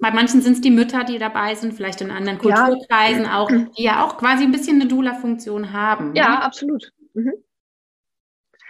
[0.00, 3.38] Bei manchen sind es die Mütter, die dabei sind, vielleicht in anderen Kulturkreisen ja.
[3.38, 6.14] auch, die ja auch quasi ein bisschen eine Dula-Funktion haben.
[6.14, 6.42] Ja, ne?
[6.42, 6.92] absolut.
[7.14, 7.32] Mhm.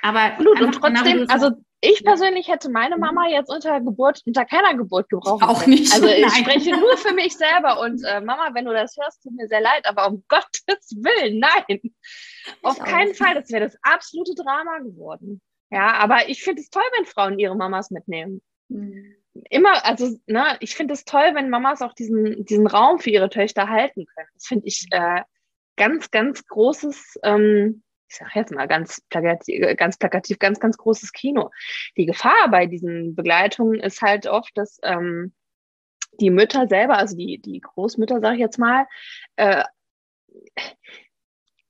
[0.01, 0.61] Aber absolut.
[0.61, 3.03] und trotzdem, also ich persönlich hätte meine mhm.
[3.03, 5.43] Mama jetzt unter Geburt, unter keiner Geburt gebraucht.
[5.43, 5.93] Auch nicht.
[5.93, 6.31] Also ich Nein.
[6.31, 7.81] spreche nur für mich selber.
[7.81, 11.39] Und äh, Mama, wenn du das hörst, tut mir sehr leid, aber um Gottes Willen,
[11.39, 11.81] nein.
[12.63, 13.35] Auf keinen Fall.
[13.35, 15.41] Das wäre das absolute Drama geworden.
[15.71, 18.43] Ja, aber ich finde es toll, wenn Frauen ihre Mamas mitnehmen.
[18.69, 19.15] Mhm.
[19.51, 23.29] Immer, also, ne, ich finde es toll, wenn Mamas auch diesen, diesen Raum für ihre
[23.29, 24.29] Töchter halten können.
[24.35, 25.23] Das finde ich äh,
[25.77, 31.13] ganz, ganz großes ähm, ich sage jetzt mal ganz plakativ, ganz plakativ, ganz, ganz großes
[31.13, 31.51] Kino.
[31.97, 35.35] Die Gefahr bei diesen Begleitungen ist halt oft, dass ähm,
[36.21, 38.87] die Mütter selber, also die, die Großmütter, sage ich jetzt mal,
[39.37, 39.65] äh,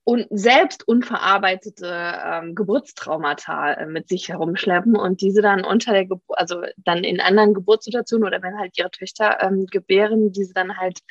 [0.05, 1.85] und selbst unverarbeitete
[2.25, 7.21] ähm, Geburtstraumata äh, mit sich herumschleppen und diese dann unter der Geburt, also dann in
[7.21, 11.01] anderen Geburtssituationen oder wenn halt ihre Töchter ähm, gebären, diese dann halt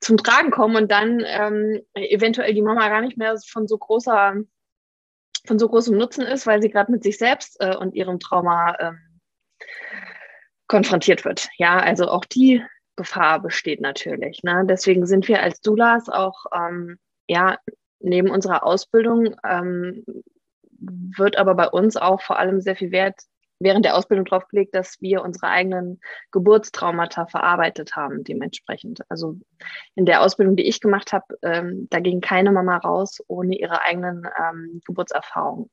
[0.00, 4.34] zum Tragen kommen und dann ähm, eventuell die Mama gar nicht mehr von so großer
[5.48, 8.76] von so großem Nutzen ist, weil sie gerade mit sich selbst äh, und ihrem Trauma
[8.78, 8.98] ähm,
[10.68, 11.48] konfrontiert wird.
[11.56, 12.62] Ja, also auch die
[12.94, 14.42] Gefahr besteht natürlich.
[14.42, 14.64] Ne?
[14.68, 17.58] Deswegen sind wir als Doulas auch, ähm, ja,
[18.00, 20.04] neben unserer Ausbildung ähm,
[20.80, 23.20] wird aber bei uns auch vor allem sehr viel Wert
[23.60, 29.00] während der Ausbildung drauf gelegt, dass wir unsere eigenen Geburtstraumata verarbeitet haben, dementsprechend.
[29.08, 29.36] Also
[29.94, 33.82] in der Ausbildung, die ich gemacht habe, ähm, da ging keine Mama raus, ohne ihre
[33.82, 35.70] eigenen ähm, Geburtserfahrungen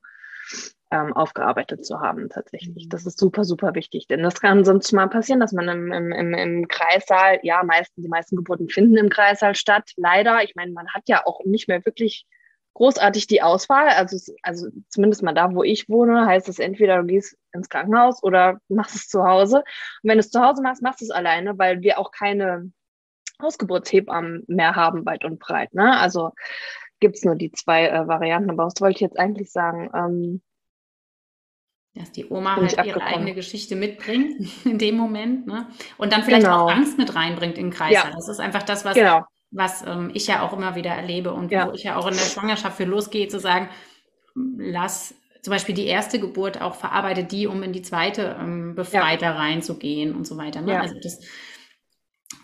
[0.90, 2.88] ähm, aufgearbeitet zu haben, tatsächlich.
[2.88, 6.12] Das ist super, super wichtig, denn das kann sonst mal passieren, dass man im, im,
[6.12, 9.90] im, im Kreissaal, ja, meisten, die meisten Geburten finden im Kreissaal statt.
[9.96, 12.26] Leider, ich meine, man hat ja auch nicht mehr wirklich
[12.76, 13.88] großartig die Auswahl.
[13.88, 18.22] Also, also zumindest mal da, wo ich wohne, heißt es entweder du gehst ins Krankenhaus
[18.22, 19.58] oder machst es zu Hause.
[19.58, 22.70] Und wenn du es zu Hause machst, machst du es alleine, weil wir auch keine
[23.40, 25.72] Hausgeburtshebammen mehr haben, weit und breit.
[25.72, 25.98] Ne?
[25.98, 26.32] Also
[27.00, 28.50] gibt es nur die zwei äh, Varianten.
[28.50, 29.90] Aber was wollte ich jetzt eigentlich sagen?
[29.94, 30.42] Ähm,
[31.94, 35.66] dass die Oma halt ihre eigene Geschichte mitbringt in dem Moment, ne?
[35.96, 36.66] Und dann vielleicht genau.
[36.66, 37.94] auch Angst mit reinbringt in den Kreis.
[37.94, 38.10] Ja.
[38.14, 39.24] Das ist einfach das, was genau
[39.56, 41.68] was ähm, ich ja auch immer wieder erlebe und ja.
[41.68, 43.68] wo ich ja auch in der Schwangerschaft für losgehe, zu sagen,
[44.34, 49.26] lass zum Beispiel die erste Geburt auch verarbeite die, um in die zweite ähm, befreiter
[49.26, 49.36] ja.
[49.36, 50.60] reinzugehen und so weiter.
[50.60, 50.72] Ne?
[50.72, 50.80] Ja.
[50.80, 51.20] Also das,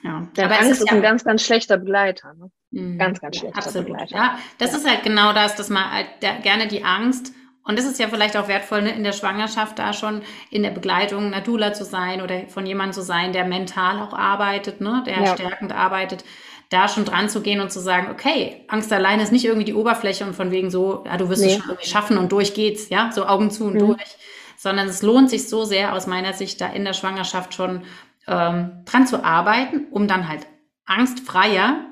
[0.02, 0.28] ja.
[0.36, 2.32] Der Aber Angst ist, ein ganz, ganz schlechter Begleiter.
[2.34, 2.50] Ne?
[2.70, 2.98] Mhm.
[2.98, 3.88] Ganz, ganz schlechter Absolut.
[3.88, 4.16] Begleiter.
[4.16, 7.32] Ja, das ist halt genau das, dass man halt der, gerne die Angst
[7.64, 10.70] und das ist ja vielleicht auch wertvoll, ne, in der Schwangerschaft da schon in der
[10.70, 15.02] Begleitung einer Dula zu sein oder von jemandem zu sein, der mental auch arbeitet, ne,
[15.06, 15.34] der ja.
[15.34, 16.24] stärkend arbeitet,
[16.72, 19.74] da schon dran zu gehen und zu sagen, okay, Angst alleine ist nicht irgendwie die
[19.74, 21.48] Oberfläche und von wegen so, ja, du wirst nee.
[21.48, 23.78] es schon irgendwie schaffen und durch geht's, ja, so Augen zu und mhm.
[23.86, 24.16] durch,
[24.56, 27.82] sondern es lohnt sich so sehr aus meiner Sicht da in der Schwangerschaft schon
[28.26, 30.46] ähm, dran zu arbeiten, um dann halt
[30.86, 31.86] angstfreier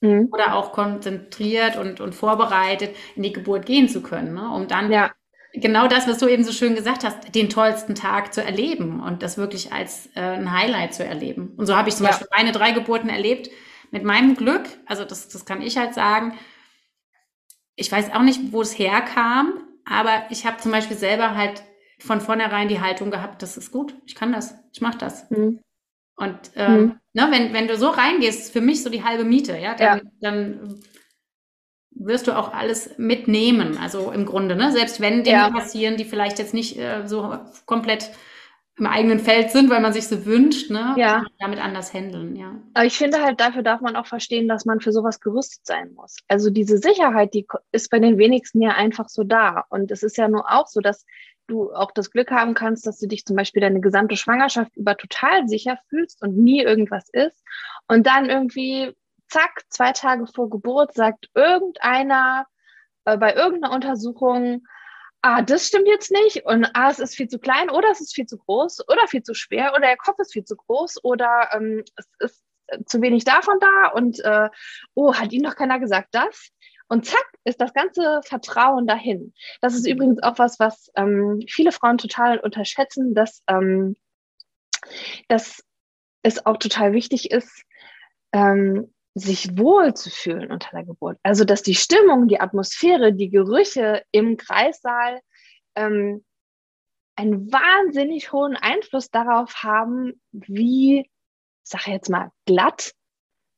[0.00, 0.28] mhm.
[0.32, 4.50] oder auch konzentriert und, und vorbereitet in die Geburt gehen zu können, ne?
[4.54, 5.10] um dann ja.
[5.54, 9.22] genau das, was du eben so schön gesagt hast, den tollsten Tag zu erleben und
[9.22, 11.54] das wirklich als äh, ein Highlight zu erleben.
[11.56, 12.12] Und so habe ich zum ja.
[12.12, 13.50] Beispiel meine drei Geburten erlebt,
[13.90, 16.38] mit meinem Glück, also das, das kann ich halt sagen,
[17.76, 21.62] ich weiß auch nicht, wo es herkam, aber ich habe zum Beispiel selber halt
[21.98, 25.30] von vornherein die Haltung gehabt, das ist gut, ich kann das, ich mache das.
[25.30, 25.60] Mhm.
[26.16, 27.00] Und ähm, mhm.
[27.14, 29.98] ne, wenn, wenn du so reingehst, ist für mich so die halbe Miete, ja, dann,
[29.98, 30.04] ja.
[30.20, 30.80] dann
[31.92, 34.72] wirst du auch alles mitnehmen, also im Grunde, ne?
[34.72, 35.50] Selbst wenn Dinge ja.
[35.50, 38.10] passieren, die vielleicht jetzt nicht äh, so komplett
[38.78, 40.94] im eigenen Feld sind, weil man sich so wünscht, ne?
[40.96, 41.24] Ja.
[41.38, 42.54] Damit anders handeln, ja.
[42.72, 45.92] Aber ich finde halt, dafür darf man auch verstehen, dass man für sowas gerüstet sein
[45.94, 46.16] muss.
[46.28, 49.64] Also diese Sicherheit, die ist bei den wenigsten ja einfach so da.
[49.68, 51.04] Und es ist ja nur auch so, dass
[51.46, 54.96] du auch das Glück haben kannst, dass du dich zum Beispiel deine gesamte Schwangerschaft über
[54.96, 57.42] total sicher fühlst und nie irgendwas ist.
[57.86, 58.94] Und dann irgendwie,
[59.28, 62.46] zack, zwei Tage vor Geburt sagt irgendeiner
[63.04, 64.62] äh, bei irgendeiner Untersuchung,
[65.22, 68.14] ah, das stimmt jetzt nicht und ah, es ist viel zu klein oder es ist
[68.14, 71.50] viel zu groß oder viel zu schwer oder der Kopf ist viel zu groß oder
[71.52, 72.44] ähm, es ist
[72.86, 74.48] zu wenig davon da und äh,
[74.94, 76.50] oh, hat Ihnen doch keiner gesagt das?
[76.88, 79.32] Und zack, ist das ganze Vertrauen dahin.
[79.60, 83.96] Das ist übrigens auch was, was ähm, viele Frauen total unterschätzen, dass, ähm,
[85.28, 85.62] dass
[86.22, 87.62] es auch total wichtig ist,
[88.32, 91.18] ähm, sich wohl zu fühlen unter der Geburt.
[91.22, 95.20] Also, dass die Stimmung, die Atmosphäre, die Gerüche im Kreissaal
[95.74, 96.24] ähm,
[97.16, 101.10] einen wahnsinnig hohen Einfluss darauf haben, wie, ich
[101.62, 102.92] sage jetzt mal, glatt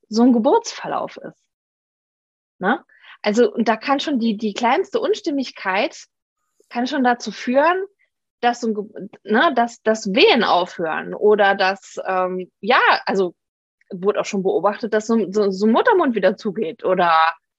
[0.08, 1.48] so ein Geburtsverlauf ist.
[2.58, 2.84] Ne?
[3.22, 5.96] Also, und da kann schon die, die kleinste Unstimmigkeit
[6.68, 7.84] kann schon dazu führen,
[8.40, 13.34] dass, ne, dass, dass Wehen aufhören oder dass, ähm, ja, also
[13.94, 17.12] wurde auch schon beobachtet, dass so, so, so ein Muttermund wieder zugeht oder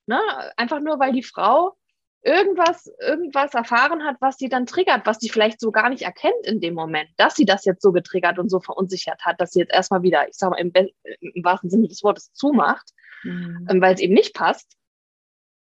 [0.07, 0.19] ne,
[0.57, 1.75] einfach nur, weil die Frau
[2.23, 6.45] irgendwas, irgendwas erfahren hat, was sie dann triggert, was sie vielleicht so gar nicht erkennt
[6.45, 9.59] in dem Moment, dass sie das jetzt so getriggert und so verunsichert hat, dass sie
[9.59, 10.71] jetzt erstmal wieder, ich sag mal, im,
[11.19, 12.91] im wahrsten Sinne des Wortes zumacht,
[13.23, 13.67] mhm.
[13.69, 14.77] ähm, weil es eben nicht passt.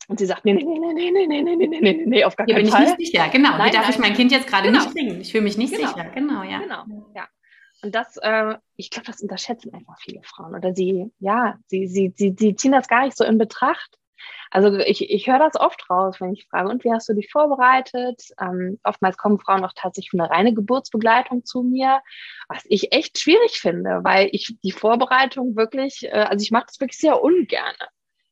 [0.07, 2.35] Und sie sagt, nee, nee, nee, nee, nee, nee, nee, nee, nee, nee, nee, auf
[2.35, 2.83] gar Hier keinen bin Fall.
[2.83, 3.49] ich nicht sicher, genau.
[3.51, 4.81] Nein, Hier darf nein, ich mein Kind jetzt gerade genau.
[4.81, 5.21] nicht bringen.
[5.21, 5.87] Ich fühle mich nicht Genau.
[5.87, 6.05] sicher.
[6.15, 6.57] Genau, ja.
[6.57, 7.27] Genau, ja.
[7.81, 10.55] Und das, äh, ich glaube, das unterschätzen einfach viele Frauen.
[10.55, 13.95] Oder sie, ja, sie, sie, sie, sie ziehen das gar nicht so in Betracht.
[14.51, 17.31] Also ich, ich höre das oft raus, wenn ich frage, und wie hast du dich
[17.31, 18.21] vorbereitet?
[18.41, 22.01] Ähm, oftmals kommen Frauen auch tatsächlich für eine reine Geburtsbegleitung zu mir,
[22.49, 26.79] was ich echt schwierig finde, weil ich die Vorbereitung wirklich, äh, also ich mache das
[26.79, 27.77] wirklich sehr ungerne.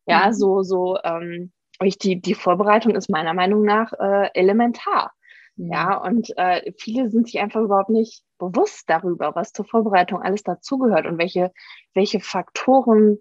[0.06, 0.34] Ja, Mhm.
[0.34, 5.14] so, so, ähm, ich, die, die Vorbereitung ist meiner Meinung nach äh, elementar.
[5.58, 5.72] Mhm.
[5.72, 10.44] Ja, und äh, viele sind sich einfach überhaupt nicht bewusst darüber, was zur Vorbereitung alles
[10.44, 11.52] dazugehört und welche,
[11.94, 13.18] welche Faktoren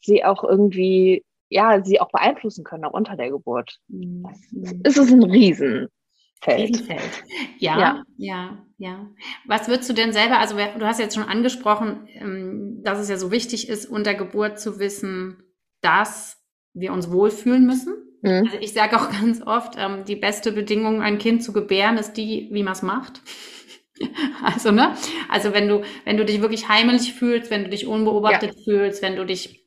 [0.00, 3.78] sie auch irgendwie, ja, sie auch beeinflussen können, auch unter der Geburt.
[3.88, 4.24] Mhm.
[4.84, 5.90] Es ist ein Riesenfeld.
[6.46, 7.24] Riesenfeld.
[7.58, 8.04] Ja, Ja.
[8.16, 9.10] ja, ja,
[9.46, 13.16] Was würdest du denn selber, also du hast jetzt schon angesprochen, ähm, dass es ja
[13.18, 15.42] so wichtig ist, unter Geburt zu wissen,
[15.82, 16.40] dass
[16.72, 17.94] wir uns wohlfühlen müssen.
[18.22, 18.44] Mhm.
[18.46, 22.14] Also ich sage auch ganz oft, ähm, die beste Bedingung, ein Kind zu gebären, ist
[22.14, 23.20] die, wie man es macht.
[24.42, 24.94] Also, ne?
[25.28, 29.14] Also wenn du, wenn du dich wirklich heimelig fühlst, wenn du dich unbeobachtet fühlst, wenn
[29.16, 29.62] du dich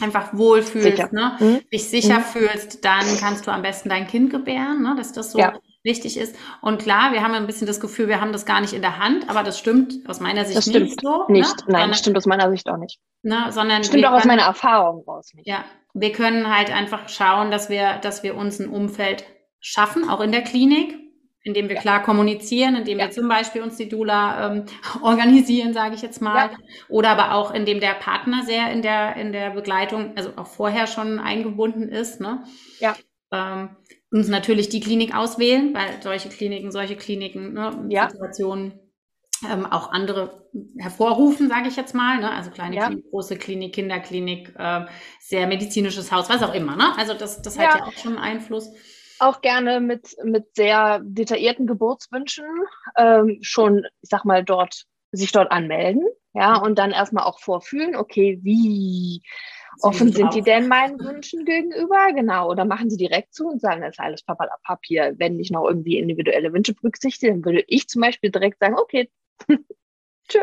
[0.00, 1.08] einfach wohlfühlst, Sicher.
[1.12, 1.36] ne?
[1.38, 1.60] Mhm.
[1.72, 2.22] dich sicher Mhm.
[2.24, 4.94] fühlst, dann kannst du am besten dein Kind gebären, ne?
[4.96, 5.54] dass das so Ja.
[5.84, 6.34] wichtig ist.
[6.60, 8.98] Und klar, wir haben ein bisschen das Gefühl, wir haben das gar nicht in der
[8.98, 11.24] Hand, aber das stimmt aus meiner Sicht Das nicht stimmt so.
[11.32, 11.64] Nicht, ne?
[11.68, 12.98] nein, sondern, stimmt aus meiner Sicht auch nicht.
[13.22, 13.46] ne?
[13.50, 15.46] sondern Stimmt auch aus meiner Erfahrung raus nicht.
[15.46, 15.64] ja,
[15.98, 19.24] wir können halt einfach schauen, dass wir, dass wir uns ein Umfeld
[19.60, 20.94] schaffen, auch in der Klinik,
[21.42, 21.80] indem wir Ja.
[21.80, 23.06] klar kommunizieren, indem Ja.
[23.06, 24.64] wir zum Beispiel uns die Dula ähm,
[25.02, 26.56] organisieren, sage ich jetzt mal, Ja.
[26.88, 30.86] oder aber auch indem der Partner sehr in der in der Begleitung, also auch vorher
[30.86, 32.44] schon eingebunden ist, ne?
[32.78, 32.94] Ja.
[33.32, 33.70] Ähm,
[34.12, 38.08] uns natürlich die Klinik auswählen, weil solche Kliniken, solche Kliniken, ne, Ja.
[38.10, 38.80] Situationen
[39.44, 42.18] ähm, auch andere hervorrufen, sage ich jetzt mal.
[42.18, 42.30] Ne?
[42.30, 42.86] Also kleine Ja.
[42.86, 44.86] Klinik, große Klinik, Kinderklinik, ähm,
[45.20, 46.76] sehr medizinisches Haus, was auch immer.
[46.76, 46.96] Ne?
[46.96, 47.78] Also das, das hat Ja.
[47.78, 48.72] ja auch schon einen Einfluss.
[49.18, 52.44] Auch gerne mit, mit sehr detaillierten Geburtswünschen
[52.96, 56.04] ähm, schon, ich sag mal, dort, sich dort anmelden.
[56.34, 59.22] Ja, und dann erstmal auch vorfühlen, okay, wie
[59.80, 62.12] offen sind die denn meinen Wünschen gegenüber?
[62.14, 62.50] Genau.
[62.50, 65.66] Oder machen sie direkt zu und sagen, das ist alles Papalapap hier, wenn ich noch
[65.66, 69.10] irgendwie individuelle Wünsche berücksichtige, dann würde ich zum Beispiel direkt sagen, okay,
[70.28, 70.40] tschö.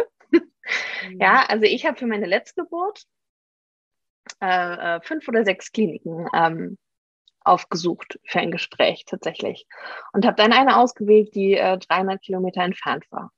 [1.19, 3.03] Ja, also ich habe für meine letzte Geburt
[4.41, 6.77] äh, äh, fünf oder sechs Kliniken ähm,
[7.41, 9.67] aufgesucht für ein Gespräch tatsächlich.
[10.13, 13.31] Und habe dann eine ausgewählt, die äh, 300 Kilometer entfernt war,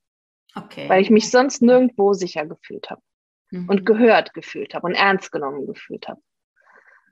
[0.55, 0.87] Okay.
[0.87, 3.01] weil ich mich sonst nirgendwo sicher gefühlt habe
[3.51, 3.69] Mhm.
[3.69, 6.21] und gehört gefühlt habe und ernst genommen gefühlt habe.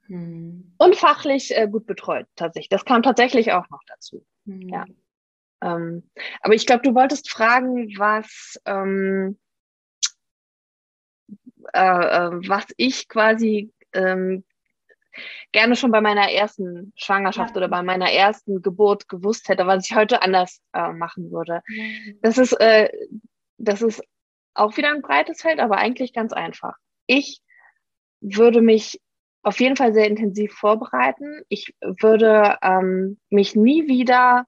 [0.07, 0.73] Mhm.
[0.77, 2.69] Und fachlich äh, gut betreut tatsächlich.
[2.69, 4.25] Das kam tatsächlich auch noch dazu.
[4.45, 4.69] Mhm.
[4.69, 4.85] Ja.
[5.63, 6.03] Ähm,
[6.41, 9.39] aber ich glaube, du wolltest fragen, was, ähm,
[11.73, 14.43] äh, äh, was ich quasi ähm,
[15.51, 17.57] gerne schon bei meiner ersten Schwangerschaft Ja.
[17.57, 21.61] oder bei meiner ersten Geburt gewusst hätte, was ich heute anders äh, machen würde.
[22.21, 22.89] Das ist, äh,
[23.57, 24.03] das ist
[24.55, 26.75] auch wieder ein breites Feld, aber eigentlich ganz einfach.
[27.07, 27.41] Ich
[28.21, 28.99] würde mich
[29.43, 31.43] auf jeden Fall sehr intensiv vorbereiten.
[31.49, 34.45] Ich würde ähm, mich nie wieder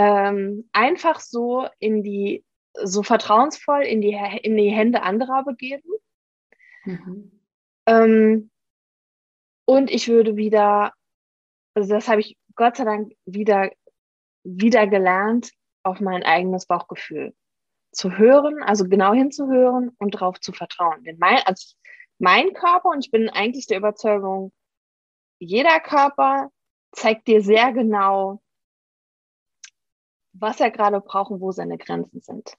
[0.00, 2.42] ähm, einfach so in die,
[2.72, 5.90] so vertrauensvoll in die, in die Hände anderer begeben.
[6.86, 7.38] Mhm.
[7.84, 8.50] Ähm,
[9.66, 10.94] und ich würde wieder,
[11.74, 13.70] also das habe ich Gott sei Dank wieder,
[14.42, 15.50] wieder gelernt,
[15.82, 17.34] auf mein eigenes Bauchgefühl
[17.92, 21.04] zu hören, also genau hinzuhören und darauf zu vertrauen.
[21.04, 21.74] Denn mein, also
[22.18, 24.50] mein Körper, und ich bin eigentlich der Überzeugung,
[25.38, 26.50] jeder Körper
[26.92, 28.40] zeigt dir sehr genau,
[30.40, 32.54] was er gerade braucht und wo seine Grenzen sind.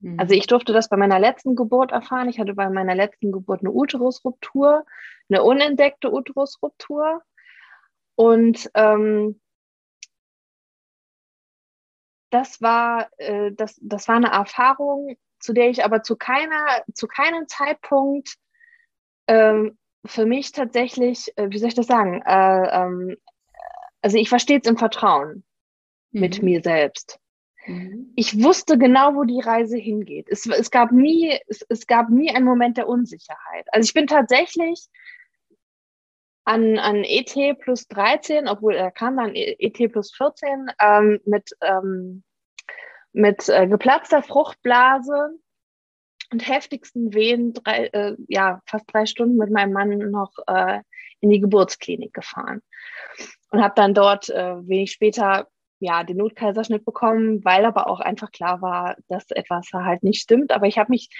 [0.00, 0.18] Mhm.
[0.18, 2.28] Also ich durfte das bei meiner letzten Geburt erfahren.
[2.28, 4.84] Ich hatte bei meiner letzten Geburt eine Uterusruptur,
[5.28, 7.22] eine unentdeckte Uterusruptur.
[8.14, 9.40] Und ähm,
[12.30, 17.06] das war, äh, das, das war eine Erfahrung, zu der ich aber zu keiner, zu
[17.06, 18.36] keinem Zeitpunkt
[19.28, 23.16] ähm, für mich tatsächlich, äh, wie soll ich das sagen, äh, ähm,
[24.02, 25.44] also ich war stets im Vertrauen
[26.12, 26.20] mhm.
[26.20, 27.18] mit mir selbst.
[27.66, 28.12] Mhm.
[28.16, 30.26] Ich wusste genau, wo die Reise hingeht.
[30.28, 33.66] Es, es, gab nie, es, es gab nie einen Moment der Unsicherheit.
[33.72, 34.88] Also ich bin tatsächlich
[36.44, 42.22] an, an ET plus 13, obwohl er kam dann ET plus 14, ähm, mit, ähm,
[43.12, 45.38] mit äh, geplatzter Fruchtblase
[46.32, 50.80] und heftigsten Wehen, drei, äh, ja, fast drei Stunden mit meinem Mann noch äh,
[51.20, 52.62] in die Geburtsklinik gefahren.
[53.50, 55.48] Und habe dann dort äh, wenig später
[55.80, 60.52] ja, den Notkaiserschnitt bekommen, weil aber auch einfach klar war, dass etwas halt nicht stimmt.
[60.52, 61.10] Aber ich habe mich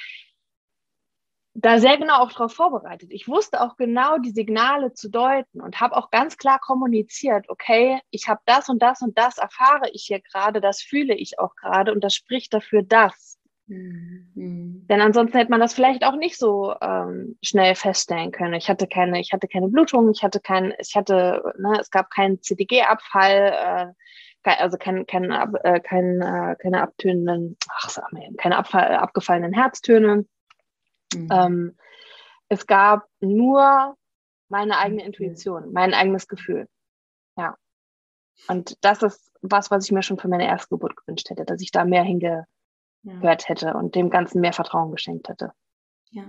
[1.61, 3.11] da sehr genau auch darauf vorbereitet.
[3.13, 8.01] Ich wusste auch genau die Signale zu deuten und habe auch ganz klar kommuniziert, okay,
[8.11, 11.57] ich habe das und das und das erfahre ich hier gerade, das fühle ich auch
[11.57, 13.39] gerade und das spricht dafür das.
[13.67, 14.87] Mhm.
[14.89, 18.55] Denn ansonsten hätte man das vielleicht auch nicht so ähm, schnell feststellen können.
[18.55, 22.11] Ich hatte keine, ich hatte keine Blutung, ich hatte kein, ich hatte, ne, es gab
[22.11, 23.93] keinen CTG-Abfall, äh,
[24.45, 30.27] also kein, kein, äh, kein, äh, keine abtönenden, ach sag mal, keine Abfall, abgefallenen Herztöne.
[31.15, 31.29] Mhm.
[31.31, 31.77] Ähm,
[32.49, 33.97] es gab nur
[34.49, 36.67] meine eigene Intuition, mein eigenes Gefühl.
[37.37, 37.57] Ja.
[38.47, 41.71] Und das ist was, was ich mir schon für meine Erstgeburt gewünscht hätte, dass ich
[41.71, 42.47] da mehr hingehört
[43.05, 43.37] ja.
[43.45, 45.53] hätte und dem Ganzen mehr Vertrauen geschenkt hätte.
[46.11, 46.23] Ja,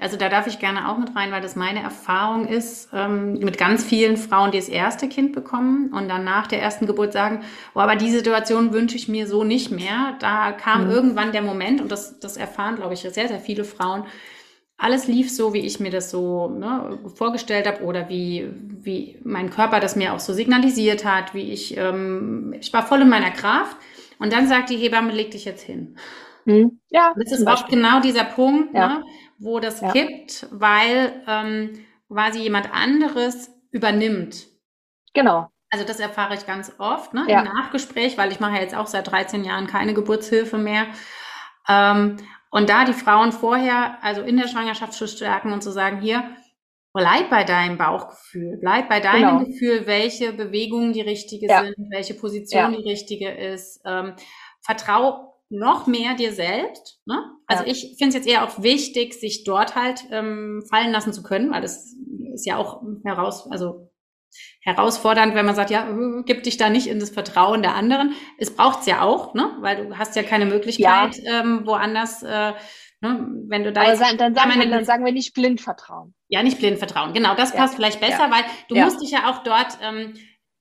[0.00, 3.58] also da darf ich gerne auch mit rein, weil das meine Erfahrung ist ähm, mit
[3.58, 7.44] ganz vielen Frauen, die das erste Kind bekommen und dann nach der ersten Geburt sagen,
[7.74, 10.16] oh, aber die Situation wünsche ich mir so nicht mehr.
[10.20, 10.90] Da kam mhm.
[10.90, 14.04] irgendwann der Moment und das, das erfahren, glaube ich, sehr, sehr viele Frauen.
[14.78, 19.50] Alles lief so, wie ich mir das so ne, vorgestellt habe oder wie, wie mein
[19.50, 23.30] Körper das mir auch so signalisiert hat, wie ich, ähm, ich war voll in meiner
[23.30, 23.76] Kraft.
[24.18, 25.96] Und dann sagt die Hebamme, leg dich jetzt hin.
[26.46, 26.78] Mhm.
[26.90, 27.12] Ja.
[27.16, 28.88] das ist oft genau dieser Punkt, ja.
[28.88, 29.04] ne,
[29.38, 29.92] wo das ja.
[29.92, 34.46] kippt, weil ähm, quasi jemand anderes übernimmt.
[35.14, 35.50] Genau.
[35.70, 37.40] Also das erfahre ich ganz oft ne, ja.
[37.40, 40.86] im Nachgespräch, weil ich mache ja jetzt auch seit 13 Jahren keine Geburtshilfe mehr.
[41.68, 42.16] Ähm,
[42.50, 46.36] und da die Frauen vorher, also in der Schwangerschaft zu stärken und zu sagen, hier,
[46.92, 49.44] bleib bei deinem Bauchgefühl, bleib bei deinem genau.
[49.44, 51.64] Gefühl, welche Bewegung die richtige ja.
[51.64, 52.78] sind, welche Position ja.
[52.78, 53.82] die richtige ist.
[53.84, 54.14] Ähm,
[54.62, 57.00] vertrau noch mehr dir selbst.
[57.06, 57.22] Ne?
[57.46, 57.70] Also ja.
[57.70, 61.52] ich finde es jetzt eher auch wichtig, sich dort halt ähm, fallen lassen zu können,
[61.52, 61.94] weil das
[62.34, 63.90] ist ja auch heraus, also
[64.60, 68.14] herausfordernd, wenn man sagt, ja, äh, gib dich da nicht in das Vertrauen der anderen.
[68.38, 69.56] Es braucht's ja auch, ne?
[69.60, 71.40] Weil du hast ja keine Möglichkeit, ja.
[71.40, 72.52] Ähm, woanders, äh,
[73.00, 73.28] ne?
[73.48, 76.14] wenn du da Aber jetzt, dann, sagen meine, wir, dann sagen wir nicht blind vertrauen.
[76.28, 77.14] Ja, nicht blind vertrauen.
[77.14, 77.60] Genau, das ja.
[77.60, 78.30] passt vielleicht besser, ja.
[78.30, 80.14] weil du musst dich ja auch dort ähm,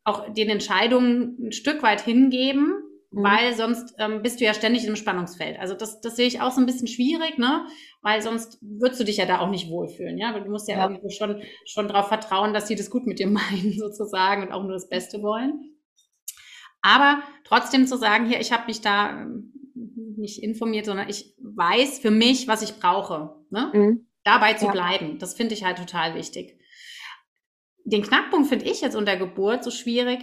[0.03, 2.84] auch den Entscheidungen ein Stück weit hingeben
[3.15, 3.23] Mhm.
[3.23, 5.57] weil sonst ähm, bist du ja ständig im Spannungsfeld.
[5.57, 7.65] Also das, das sehe ich auch so ein bisschen schwierig, ne?
[8.01, 10.33] Weil sonst würdest du dich ja da auch nicht wohlfühlen, ja?
[10.33, 10.83] Weil du musst ja, ja.
[10.83, 14.63] irgendwo schon, schon darauf vertrauen, dass sie das gut mit dir meinen, sozusagen, und auch
[14.63, 15.77] nur das Beste wollen.
[16.81, 19.53] Aber trotzdem zu sagen, hier, ich habe mich da ähm,
[20.17, 23.33] nicht informiert, sondern ich weiß für mich, was ich brauche.
[23.49, 23.71] Ne?
[23.73, 24.07] Mhm.
[24.25, 24.71] Dabei zu ja.
[24.71, 26.59] bleiben, das finde ich halt total wichtig.
[27.85, 30.19] Den Knackpunkt finde ich jetzt unter Geburt so schwierig,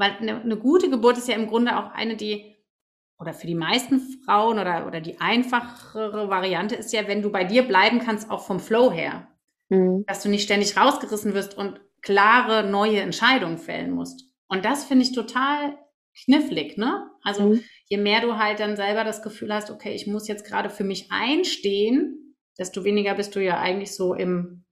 [0.00, 2.56] weil eine, eine gute Geburt ist ja im Grunde auch eine, die,
[3.18, 7.44] oder für die meisten Frauen oder, oder die einfachere Variante ist ja, wenn du bei
[7.44, 9.28] dir bleiben kannst, auch vom Flow her.
[9.68, 10.04] Mhm.
[10.06, 14.24] Dass du nicht ständig rausgerissen wirst und klare neue Entscheidungen fällen musst.
[14.48, 15.76] Und das finde ich total
[16.24, 17.10] knifflig, ne?
[17.22, 17.64] Also mhm.
[17.84, 20.82] je mehr du halt dann selber das Gefühl hast, okay, ich muss jetzt gerade für
[20.84, 24.64] mich einstehen, desto weniger bist du ja eigentlich so im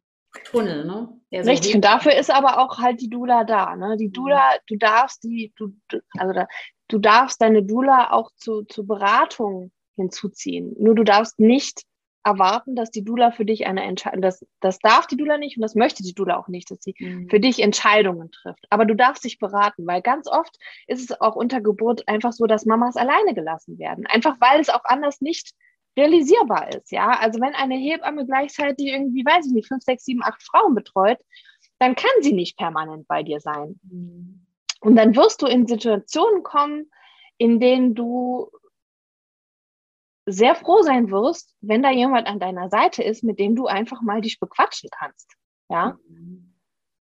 [0.45, 1.18] Tunnel, ne?
[1.31, 3.77] So Richtig, und dafür ist aber auch halt die Dula da.
[3.77, 3.97] Ne?
[3.99, 5.75] Die Dula, du darfst die, du,
[6.17, 6.47] also da,
[6.89, 10.75] du darfst deine Dula auch zu, zu Beratung hinzuziehen.
[10.79, 11.83] Nur du darfst nicht
[12.25, 15.63] erwarten, dass die Dula für dich eine Entscheidung, das, das darf die Dula nicht und
[15.63, 17.29] das möchte die Dula auch nicht, dass sie mhm.
[17.29, 18.67] für dich Entscheidungen trifft.
[18.71, 20.57] Aber du darfst dich beraten, weil ganz oft
[20.87, 24.07] ist es auch unter Geburt einfach so, dass Mamas alleine gelassen werden.
[24.07, 25.53] Einfach weil es auch anders nicht
[25.99, 26.91] realisierbar ist.
[26.93, 30.75] Ja, also wenn eine Hebamme gleichzeitig irgendwie, weiß ich nicht, fünf, sechs, sieben, acht Frauen
[30.75, 31.19] betreut,
[31.79, 33.79] dann kann sie nicht permanent bei dir sein.
[33.83, 34.47] Mhm.
[34.81, 36.91] Und dann wirst du in Situationen kommen,
[37.37, 38.51] in denen du
[40.27, 44.03] sehr froh sein wirst, wenn da jemand an deiner Seite ist, mit dem du einfach
[44.03, 45.33] mal dich bequatschen kannst.
[45.69, 45.99] Ja.
[46.09, 46.48] Mhm.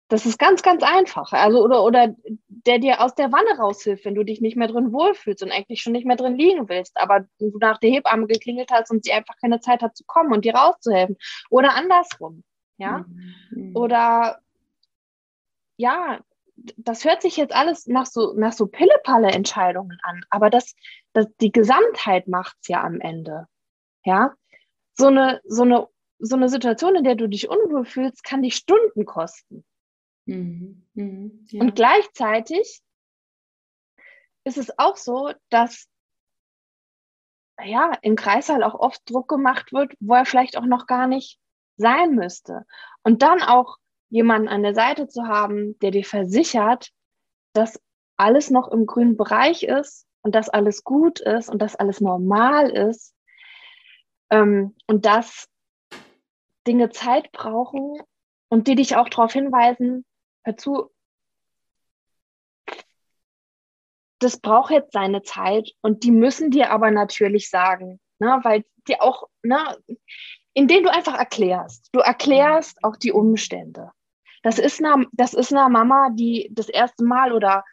[0.08, 1.34] Das ist ganz, ganz einfach.
[1.34, 2.16] Also, oder, oder
[2.48, 5.82] der dir aus der Wanne raushilft, wenn du dich nicht mehr drin wohlfühlst und eigentlich
[5.82, 9.14] schon nicht mehr drin liegen willst, aber du nach der Hebamme geklingelt hast und sie
[9.14, 11.18] einfach keine Zeit hat zu kommen und dir rauszuhelfen.
[11.50, 12.44] Oder andersrum.
[12.78, 13.06] Ja.
[13.50, 13.76] Mhm.
[13.76, 14.40] Oder
[15.78, 16.20] ja,
[16.78, 20.76] das hört sich jetzt alles nach so, nach so Pille-Palle-Entscheidungen an, aber das,
[21.14, 23.48] das, die Gesamtheit macht's ja am Ende.
[24.06, 24.34] Ja,
[24.94, 25.88] so eine, so eine,
[26.20, 29.66] so eine Situation, in der du dich unwohl fühlst, kann dich Stunden kosten.
[30.26, 30.86] Mhm.
[30.94, 31.46] Mhm.
[31.50, 31.62] Ja.
[31.62, 32.82] Und gleichzeitig
[34.44, 35.88] ist es auch so, dass
[37.64, 41.40] ja, im Kreißsaal auch oft Druck gemacht wird, wo er vielleicht auch noch gar nicht
[41.78, 42.66] sein müsste.
[43.04, 43.78] Und dann auch
[44.10, 46.92] jemanden an der Seite zu haben, der dir versichert,
[47.54, 47.82] dass
[48.18, 52.70] alles noch im grünen Bereich ist und dass alles gut ist und dass alles normal
[52.70, 53.14] ist
[54.30, 55.48] ähm, und dass
[56.68, 58.02] Dinge Zeit brauchen
[58.50, 60.06] und die dich auch darauf hinweisen,
[60.46, 60.92] hör zu,
[64.20, 69.00] das braucht jetzt seine Zeit und die müssen dir aber natürlich sagen, ne, weil die
[69.00, 69.78] auch, ne,
[70.54, 71.90] indem du einfach erklärst.
[71.92, 73.92] Du erklärst auch die Umstände.
[74.42, 77.64] Das ist eine, das ist eine Mama, die das erste Mal oder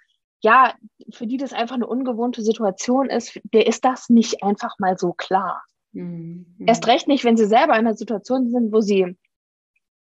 [0.41, 0.75] ja,
[1.13, 5.13] für die das einfach eine ungewohnte Situation ist, der ist das nicht einfach mal so
[5.13, 5.63] klar.
[5.93, 6.57] Mhm.
[6.67, 9.17] Erst recht nicht, wenn sie selber in einer Situation sind, wo sie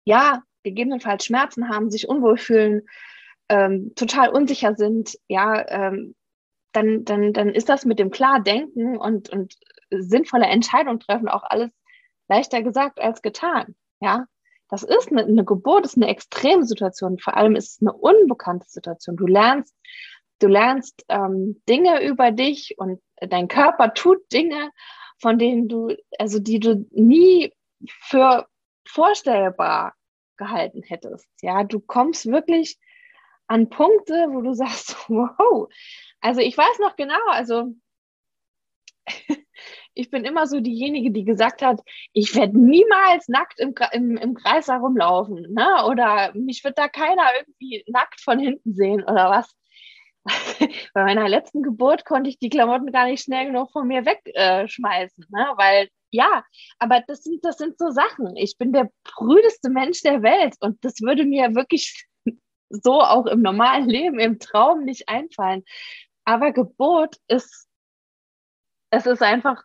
[0.06, 2.88] ja gegebenenfalls Schmerzen haben, sich unwohl fühlen,
[3.50, 6.16] ähm, total unsicher sind, ja, ähm,
[6.72, 9.56] dann, dann, dann ist das mit dem Klardenken und, und
[9.90, 11.72] sinnvolle Entscheidung treffen auch alles
[12.28, 13.76] leichter gesagt als getan.
[14.00, 14.26] Ja,
[14.70, 17.18] das ist eine, eine Geburt, ist eine extreme Situation.
[17.18, 19.18] Vor allem ist es eine unbekannte Situation.
[19.18, 19.76] Du lernst,
[20.40, 24.70] du lernst ähm, Dinge über dich und dein Körper tut Dinge,
[25.20, 27.52] von denen du, also die du nie
[27.88, 28.48] für
[28.88, 29.96] vorstellbar
[30.40, 31.30] gehalten hättest.
[31.42, 32.80] Ja, du kommst wirklich
[33.48, 35.70] an Punkte, wo du sagst, wow,
[36.22, 37.76] also ich weiß noch genau, also
[39.94, 41.82] ich bin immer so diejenige, die gesagt hat,
[42.14, 45.86] ich werde niemals nackt im, im, im Kreis herumlaufen, ne?
[45.86, 49.56] Oder mich wird da keiner irgendwie nackt von hinten sehen oder was.
[50.94, 55.26] Bei meiner letzten Geburt konnte ich die Klamotten gar nicht schnell genug von mir wegschmeißen,
[55.30, 55.54] ne?
[55.56, 56.44] Weil ja,
[56.80, 58.36] aber das sind, das sind so Sachen.
[58.36, 62.08] Ich bin der prüdeste Mensch der Welt und das würde mir wirklich
[62.70, 65.64] so auch im normalen Leben, im Traum nicht einfallen.
[66.26, 67.68] Aber Geburt ist,
[68.92, 69.64] es ist einfach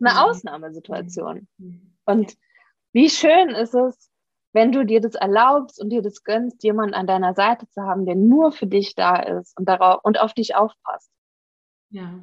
[0.00, 0.18] eine mhm.
[0.18, 1.48] Ausnahmesituation.
[1.58, 1.96] Mhm.
[2.04, 2.36] Und
[2.92, 4.10] wie schön ist es,
[4.52, 8.04] wenn du dir das erlaubst und dir das gönnst, jemanden an deiner Seite zu haben,
[8.04, 11.10] der nur für dich da ist und darauf und auf dich aufpasst.
[11.90, 12.22] Ja.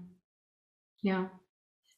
[1.01, 1.31] Ja.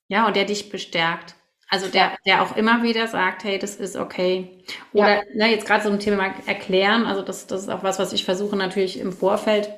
[0.07, 1.35] Ja, und der dich bestärkt.
[1.71, 4.63] Also der, der auch immer wieder sagt, hey, das ist okay.
[4.93, 5.21] Oder ja.
[5.33, 8.25] na, jetzt gerade so ein Thema erklären, also das, das ist auch was, was ich
[8.25, 9.69] versuche natürlich im Vorfeld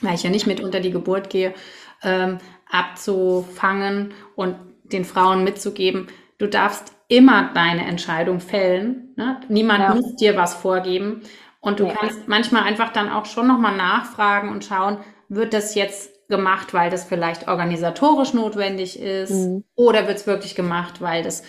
[0.00, 1.54] weil ich ja nicht mit unter die Geburt gehe,
[2.02, 2.38] ähm,
[2.70, 6.08] abzufangen und den Frauen mitzugeben,
[6.38, 9.14] du darfst immer deine Entscheidung fällen.
[9.16, 9.40] Ne?
[9.48, 9.94] Niemand ja.
[9.94, 11.22] muss dir was vorgeben.
[11.60, 11.94] Und du ja.
[11.94, 16.90] kannst manchmal einfach dann auch schon nochmal nachfragen und schauen, wird das jetzt gemacht, weil
[16.90, 19.30] das vielleicht organisatorisch notwendig ist?
[19.30, 19.64] Mhm.
[19.74, 21.42] Oder wird es wirklich gemacht, weil das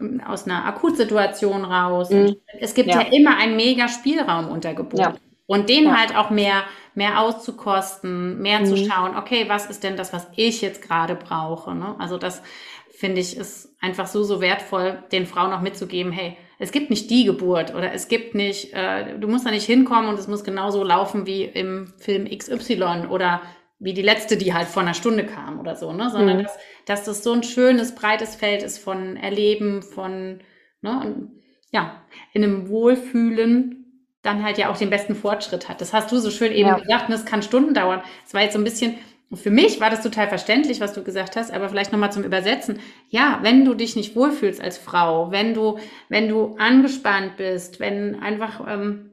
[0.00, 2.10] ähm, aus einer Akutsituation raus?
[2.10, 2.36] Mhm.
[2.58, 3.00] Es gibt ja.
[3.00, 3.08] ja.
[3.12, 5.20] immer einen mega Spielraum unter Geburt.
[5.46, 6.62] Und den halt auch mehr
[6.94, 8.66] mehr auszukosten, mehr mhm.
[8.66, 11.74] zu schauen, okay, was ist denn das, was ich jetzt gerade brauche?
[11.74, 11.94] Ne?
[11.98, 12.42] Also das
[12.90, 17.08] finde ich ist einfach so, so wertvoll, den Frauen auch mitzugeben, hey, es gibt nicht
[17.10, 20.44] die Geburt oder es gibt nicht, äh, du musst da nicht hinkommen und es muss
[20.44, 23.40] genauso laufen wie im Film XY oder
[23.80, 26.10] wie die letzte, die halt vor einer Stunde kam oder so, ne?
[26.10, 26.42] Sondern mhm.
[26.44, 30.40] dass, dass das so ein schönes, breites Feld ist von Erleben, von,
[30.82, 31.40] ne, und
[31.72, 32.02] ja,
[32.32, 33.80] in einem Wohlfühlen
[34.22, 35.80] dann halt ja auch den besten Fortschritt hat.
[35.80, 36.78] Das hast du so schön eben ja.
[36.78, 38.02] gesagt, und das kann Stunden dauern.
[38.26, 38.96] Es war jetzt so ein bisschen,
[39.32, 42.80] für mich war das total verständlich, was du gesagt hast, aber vielleicht nochmal zum Übersetzen.
[43.08, 45.78] Ja, wenn du dich nicht wohlfühlst als Frau, wenn du,
[46.10, 49.10] wenn du angespannt bist, wenn einfach, ähm,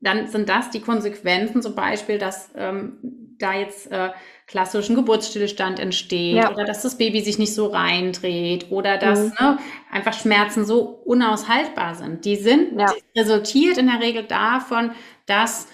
[0.00, 4.10] dann sind das die Konsequenzen, zum Beispiel, dass ähm, da jetzt äh,
[4.46, 6.52] klassischen Geburtsstillstand entsteht ja.
[6.52, 9.32] oder dass das Baby sich nicht so reindreht oder dass mhm.
[9.38, 9.58] ne,
[9.90, 12.24] einfach Schmerzen so unaushaltbar sind.
[12.24, 12.92] Die sind ja.
[13.16, 14.92] resultiert in der Regel davon,
[15.26, 15.68] dass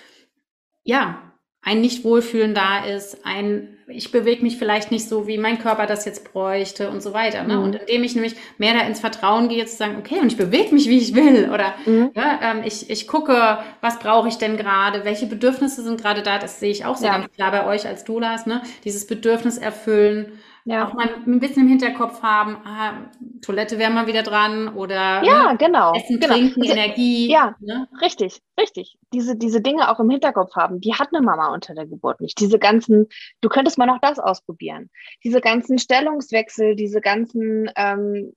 [0.84, 1.22] ja
[1.62, 6.04] ein Nichtwohlfühlen da ist, ein ich bewege mich vielleicht nicht so, wie mein Körper das
[6.04, 7.44] jetzt bräuchte und so weiter.
[7.44, 7.56] Ne?
[7.56, 7.62] Mhm.
[7.62, 10.74] Und indem ich nämlich mehr da ins Vertrauen gehe, zu sagen, okay, und ich bewege
[10.74, 11.50] mich, wie ich will.
[11.52, 12.10] Oder mhm.
[12.14, 16.38] ja, ähm, ich, ich gucke, was brauche ich denn gerade, welche Bedürfnisse sind gerade da,
[16.38, 17.12] das sehe ich auch so ja.
[17.12, 18.62] ganz klar bei euch als Doulas, ne?
[18.84, 20.86] Dieses Bedürfnis erfüllen ja.
[20.86, 23.10] auch mal ein bisschen im Hinterkopf haben, ah,
[23.42, 26.34] Toilette wäre mal wieder dran oder ja, ne, genau, Essen, genau.
[26.34, 27.30] Trinken, also, Energie.
[27.30, 27.88] Ja, ne?
[28.00, 28.98] richtig, richtig.
[29.12, 32.38] Diese, diese Dinge auch im Hinterkopf haben, die hat eine Mama unter der Geburt nicht.
[32.40, 33.08] Diese ganzen,
[33.40, 34.90] du könntest mal noch das ausprobieren.
[35.24, 38.32] Diese ganzen Stellungswechsel, diese ganzen ähm,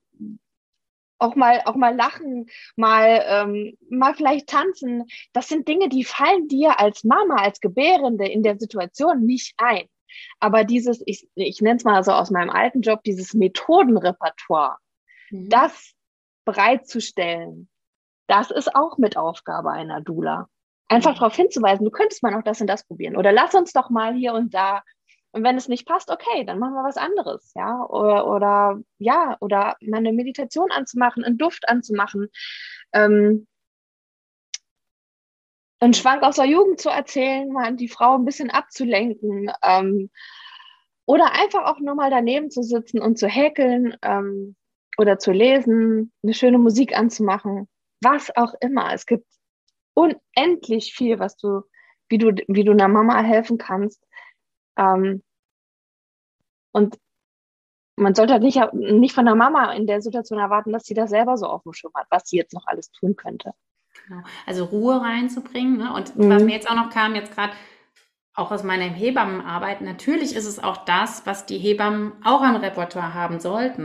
[1.22, 5.04] auch mal, auch mal lachen, mal, ähm, mal vielleicht tanzen.
[5.32, 9.86] Das sind Dinge, die fallen dir als Mama, als Gebärende in der Situation nicht ein.
[10.40, 14.76] Aber dieses, ich, ich nenne es mal so aus meinem alten Job, dieses Methodenrepertoire,
[15.30, 15.48] mhm.
[15.48, 15.92] das
[16.44, 17.68] bereitzustellen,
[18.26, 20.48] das ist auch mit Aufgabe einer Dula.
[20.88, 21.16] Einfach mhm.
[21.16, 23.16] darauf hinzuweisen, du könntest mal noch das und das probieren.
[23.16, 24.82] Oder lass uns doch mal hier und da.
[25.32, 27.84] Und wenn es nicht passt, okay, dann machen wir was anderes, ja.
[27.86, 32.28] Oder, oder ja, oder mal eine Meditation anzumachen, einen Duft anzumachen.
[32.92, 33.46] Ähm,
[35.82, 39.50] einen Schwank aus der Jugend zu erzählen, mal die Frau ein bisschen abzulenken.
[39.62, 40.10] Ähm,
[41.06, 44.54] oder einfach auch nur mal daneben zu sitzen und zu häkeln ähm,
[44.96, 47.68] oder zu lesen, eine schöne Musik anzumachen,
[48.00, 48.92] was auch immer.
[48.94, 49.26] Es gibt
[49.94, 51.62] unendlich viel, was du,
[52.08, 54.00] wie du, wie du einer Mama helfen kannst.
[54.78, 55.24] Ähm,
[56.70, 56.96] und
[57.96, 61.36] man sollte nicht, nicht von der Mama in der Situation erwarten, dass sie das selber
[61.36, 63.52] so auf dem Schirm hat, was sie jetzt noch alles tun könnte.
[64.08, 64.22] Genau.
[64.46, 65.78] Also Ruhe reinzubringen.
[65.78, 65.92] Ne?
[65.92, 66.28] Und mhm.
[66.30, 67.52] was mir jetzt auch noch kam, jetzt gerade
[68.34, 73.14] auch aus meiner Hebammenarbeit, natürlich ist es auch das, was die Hebammen auch am Repertoire
[73.14, 73.84] haben sollten.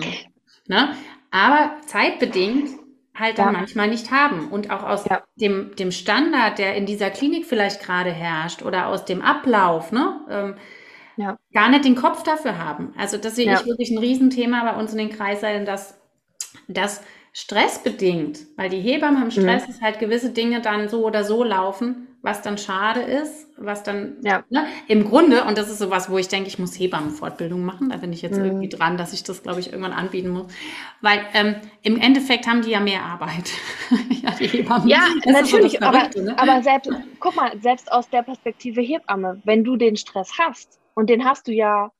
[0.67, 0.95] Ne?
[1.31, 2.69] Aber zeitbedingt
[3.13, 3.59] halt dann ja.
[3.59, 4.49] manchmal nicht haben.
[4.49, 5.23] Und auch aus ja.
[5.35, 10.21] dem, dem Standard, der in dieser Klinik vielleicht gerade herrscht oder aus dem Ablauf, ne?
[10.29, 10.55] Ähm,
[11.17, 11.37] ja.
[11.51, 12.93] gar nicht den Kopf dafür haben.
[12.95, 15.99] Also das sehe ich wirklich ein Riesenthema bei uns in den Kreissälen, dass
[16.67, 17.01] das
[17.37, 19.69] stressbedingt, weil die Hebammen haben Stress, mhm.
[19.69, 24.17] ist halt gewisse Dinge dann so oder so laufen, was dann schade ist, was dann
[24.23, 24.43] ja.
[24.49, 27.97] ne, im Grunde, und das ist sowas, wo ich denke, ich muss Hebammenfortbildung machen, da
[27.97, 28.45] bin ich jetzt mhm.
[28.45, 30.47] irgendwie dran, dass ich das, glaube ich, irgendwann anbieten muss,
[31.01, 33.51] weil ähm, im Endeffekt haben die ja mehr Arbeit.
[34.09, 34.87] ja, die Hebammen.
[34.87, 36.39] Ja, natürlich, so aber, ne?
[36.39, 41.11] aber selbst, guck mal, selbst aus der Perspektive Hebamme, wenn du den Stress hast, und
[41.11, 41.91] den hast du ja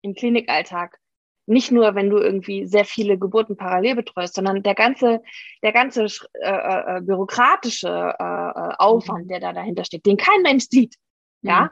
[0.00, 0.98] im Klinikalltag,
[1.46, 5.22] nicht nur, wenn du irgendwie sehr viele Geburten parallel betreust, sondern der ganze,
[5.62, 6.06] der ganze
[6.40, 9.28] äh, äh, bürokratische äh, äh, Aufwand, mhm.
[9.28, 10.96] der da dahinter steht, den kein Mensch sieht.
[11.42, 11.50] Mhm.
[11.50, 11.70] Ja,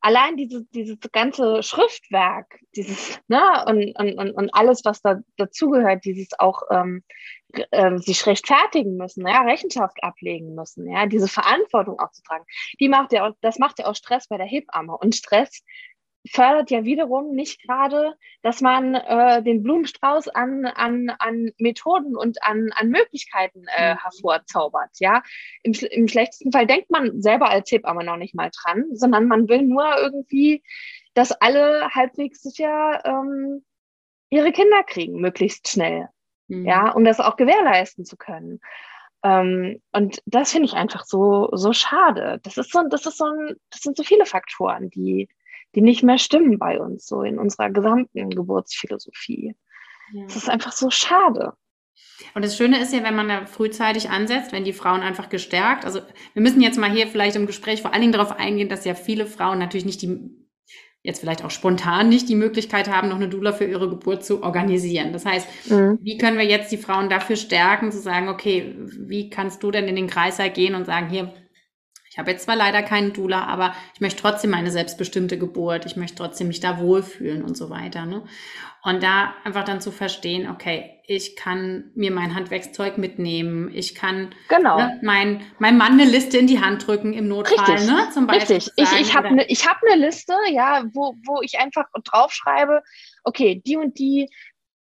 [0.00, 6.28] allein dieses, dieses ganze Schriftwerk, dieses, ne, und, und, und alles, was da dazugehört, dieses
[6.38, 7.02] auch ähm,
[7.70, 12.44] äh, sich rechtfertigen müssen, ja, Rechenschaft ablegen müssen, ja, diese Verantwortung auch zu tragen,
[12.78, 14.96] die macht ja auch, das macht ja auch Stress bei der Hebamme.
[14.96, 15.62] Und Stress
[16.30, 22.42] fördert ja wiederum nicht gerade, dass man äh, den Blumenstrauß an, an, an Methoden und
[22.42, 23.98] an, an Möglichkeiten äh, mhm.
[23.98, 24.90] hervorzaubert.
[24.98, 25.22] Ja?
[25.62, 29.48] Im, Im schlechtesten Fall denkt man selber als Hebamme noch nicht mal dran, sondern man
[29.48, 30.62] will nur irgendwie,
[31.14, 33.64] dass alle halbwegs sicher ähm,
[34.30, 36.08] ihre Kinder kriegen, möglichst schnell.
[36.48, 36.66] Mhm.
[36.66, 38.60] Ja, um das auch gewährleisten zu können.
[39.22, 42.38] Ähm, und das finde ich einfach so, so schade.
[42.42, 45.28] Das ist so, das ist so ein, das sind so viele Faktoren, die,
[45.76, 49.54] die nicht mehr stimmen bei uns, so in unserer gesamten Geburtsphilosophie.
[50.12, 50.24] Ja.
[50.24, 51.52] Das ist einfach so schade.
[52.34, 55.84] Und das Schöne ist ja, wenn man da frühzeitig ansetzt, wenn die Frauen einfach gestärkt,
[55.84, 56.00] also
[56.32, 58.94] wir müssen jetzt mal hier vielleicht im Gespräch vor allen Dingen darauf eingehen, dass ja
[58.94, 60.30] viele Frauen natürlich nicht die,
[61.02, 64.42] jetzt vielleicht auch spontan nicht die Möglichkeit haben, noch eine Dula für ihre Geburt zu
[64.42, 65.12] organisieren.
[65.12, 65.98] Das heißt, mhm.
[66.00, 69.88] wie können wir jetzt die Frauen dafür stärken, zu sagen, okay, wie kannst du denn
[69.88, 71.34] in den Kreißsaal gehen und sagen, hier,
[72.16, 75.96] ich habe jetzt zwar leider keinen Dula, aber ich möchte trotzdem eine selbstbestimmte Geburt, ich
[75.96, 78.06] möchte trotzdem mich da wohlfühlen und so weiter.
[78.06, 78.22] Ne?
[78.82, 84.34] Und da einfach dann zu verstehen, okay, ich kann mir mein Handwerkszeug mitnehmen, ich kann
[84.48, 84.78] genau.
[84.78, 87.90] ne, mein, mein Mann eine Liste in die Hand drücken im Notfall, Richtig.
[87.90, 88.08] ne?
[88.14, 88.56] Zum Beispiel.
[88.56, 88.72] Richtig.
[88.76, 92.82] ich, ich habe eine hab ne Liste, ja, wo, wo ich einfach draufschreibe,
[93.24, 94.30] okay, die und die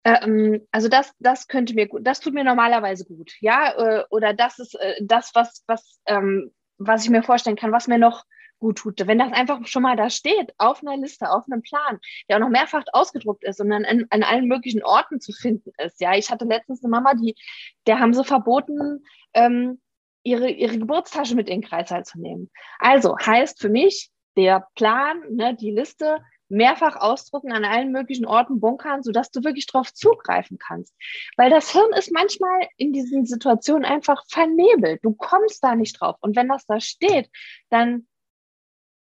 [0.04, 4.34] ähm, also das, das könnte mir gut, das tut mir normalerweise gut, ja, äh, oder
[4.34, 8.24] das ist äh, das, was, was ähm, was ich mir vorstellen kann, was mir noch
[8.58, 9.06] gut tut.
[9.06, 11.98] Wenn das einfach schon mal da steht, auf einer Liste, auf einem Plan,
[12.28, 15.72] der auch noch mehrfach ausgedruckt ist und dann an, an allen möglichen Orten zu finden
[15.78, 16.00] ist.
[16.00, 17.34] Ja, ich hatte letztens eine Mama, die,
[17.86, 19.04] der haben sie verboten,
[19.34, 19.80] ähm,
[20.22, 22.50] ihre, ihre Geburtstasche mit in den Kreißsaal zu nehmen.
[22.78, 26.18] Also heißt für mich, der Plan, ne, die Liste,
[26.54, 30.94] mehrfach ausdrucken, an allen möglichen Orten bunkern, sodass du wirklich drauf zugreifen kannst.
[31.36, 35.04] Weil das Hirn ist manchmal in diesen Situationen einfach vernebelt.
[35.04, 36.16] Du kommst da nicht drauf.
[36.20, 37.30] Und wenn das da steht,
[37.70, 38.06] dann,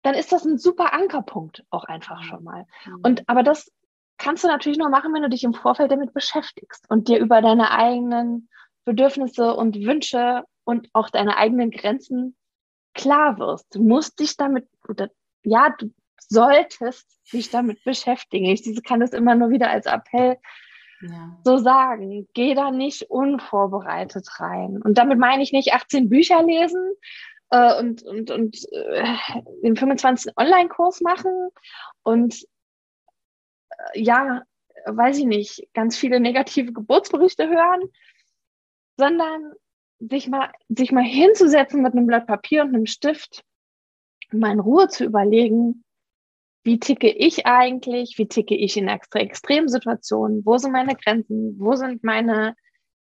[0.03, 2.67] dann ist das ein super Ankerpunkt auch einfach schon mal.
[2.87, 3.01] Mhm.
[3.03, 3.73] Und, aber das
[4.19, 7.41] kannst du natürlich nur machen, wenn du dich im Vorfeld damit beschäftigst und dir über
[7.41, 8.49] deine eigenen
[8.85, 12.37] Bedürfnisse und Wünsche und auch deine eigenen Grenzen
[12.93, 13.75] klar wirst.
[13.75, 14.69] Du musst dich damit,
[15.43, 15.91] ja, du
[16.29, 18.47] solltest dich damit beschäftigen.
[18.47, 20.39] Ich kann das immer nur wieder als Appell
[21.01, 21.39] ja.
[21.45, 22.29] so sagen.
[22.35, 24.81] Geh da nicht unvorbereitet rein.
[24.83, 26.93] Und damit meine ich nicht 18 Bücher lesen
[27.51, 29.05] äh, und, und, und äh,
[29.63, 30.37] den 25.
[30.37, 31.51] Online-Kurs machen
[32.03, 32.47] und
[33.95, 34.43] äh, ja,
[34.87, 37.83] weiß ich nicht, ganz viele negative Geburtsberichte hören.
[38.97, 39.53] sondern
[40.01, 43.45] sich mal, sich mal hinzusetzen mit einem Blatt Papier und einem Stift,
[44.33, 45.85] mal in Ruhe zu überlegen,
[46.63, 51.57] wie ticke ich eigentlich, wie ticke ich in extra extremen Situationen, wo sind meine Grenzen,
[51.59, 52.55] wo sind meine,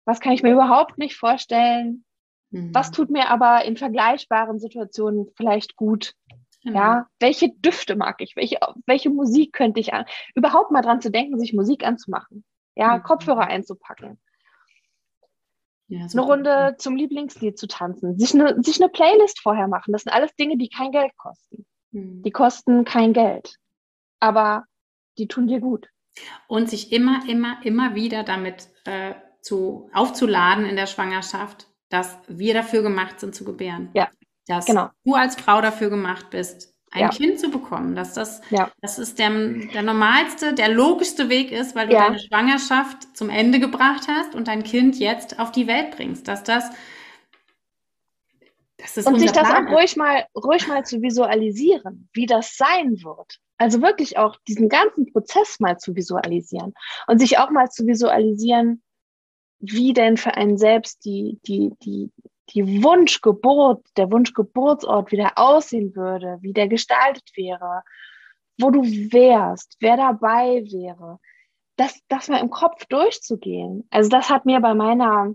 [0.04, 2.04] was kann ich mir überhaupt nicht vorstellen,
[2.50, 2.74] mhm.
[2.74, 6.14] was tut mir aber in vergleichbaren Situationen vielleicht gut.
[6.64, 6.74] Mhm.
[6.74, 8.34] Ja, welche Düfte mag ich?
[8.36, 10.06] Welche, welche Musik könnte ich an?
[10.34, 12.44] Überhaupt mal dran zu denken, sich Musik anzumachen.
[12.74, 13.02] Ja, mhm.
[13.02, 14.18] Kopfhörer einzupacken.
[15.88, 19.92] Ja, eine Runde zum Lieblingslied zu tanzen, sich eine, sich eine Playlist vorher machen.
[19.92, 21.66] Das sind alles Dinge, die kein Geld kosten.
[21.94, 22.22] Mhm.
[22.22, 23.56] Die kosten kein Geld,
[24.20, 24.64] aber
[25.16, 25.88] die tun dir gut.
[26.46, 32.54] Und sich immer, immer, immer wieder damit äh, zu, aufzuladen in der Schwangerschaft, dass wir
[32.54, 33.90] dafür gemacht sind zu gebären.
[33.94, 34.08] Ja.
[34.46, 34.90] Dass genau.
[35.04, 37.08] du als Frau dafür gemacht bist, ein ja.
[37.08, 38.70] Kind zu bekommen, dass das, ja.
[38.80, 42.04] das ist der, der normalste, der logischste Weg ist, weil du ja.
[42.04, 46.44] deine Schwangerschaft zum Ende gebracht hast und dein Kind jetzt auf die Welt bringst, dass
[46.44, 46.70] das
[48.80, 53.38] und sich das Plan auch ruhig mal, ruhig mal zu visualisieren, wie das sein wird.
[53.56, 56.74] Also wirklich auch diesen ganzen Prozess mal zu visualisieren
[57.06, 58.82] und sich auch mal zu visualisieren,
[59.60, 62.10] wie denn für einen selbst die, die, die,
[62.50, 67.82] die Wunschgeburt, der Wunschgeburtsort wieder aussehen würde, wie der gestaltet wäre,
[68.58, 71.18] wo du wärst, wer dabei wäre,
[71.76, 73.86] das, das mal im Kopf durchzugehen.
[73.90, 75.34] Also das hat mir bei meiner,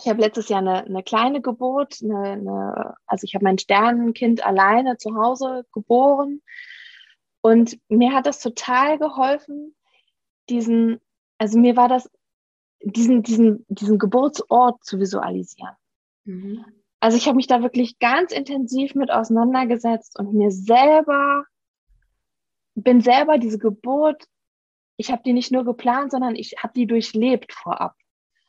[0.00, 4.44] ich habe letztes Jahr eine, eine kleine Geburt, eine, eine, also ich habe mein Sternenkind
[4.44, 6.42] alleine zu Hause geboren
[7.40, 9.74] und mir hat das total geholfen,
[10.48, 11.00] diesen,
[11.38, 12.10] also mir war das,
[12.82, 15.74] diesen, diesen, diesen Geburtsort zu visualisieren.
[16.24, 16.64] Mhm.
[17.00, 21.44] Also ich habe mich da wirklich ganz intensiv mit auseinandergesetzt und mir selber,
[22.74, 24.24] bin selber diese Geburt,
[24.96, 27.94] ich habe die nicht nur geplant, sondern ich habe die durchlebt vorab.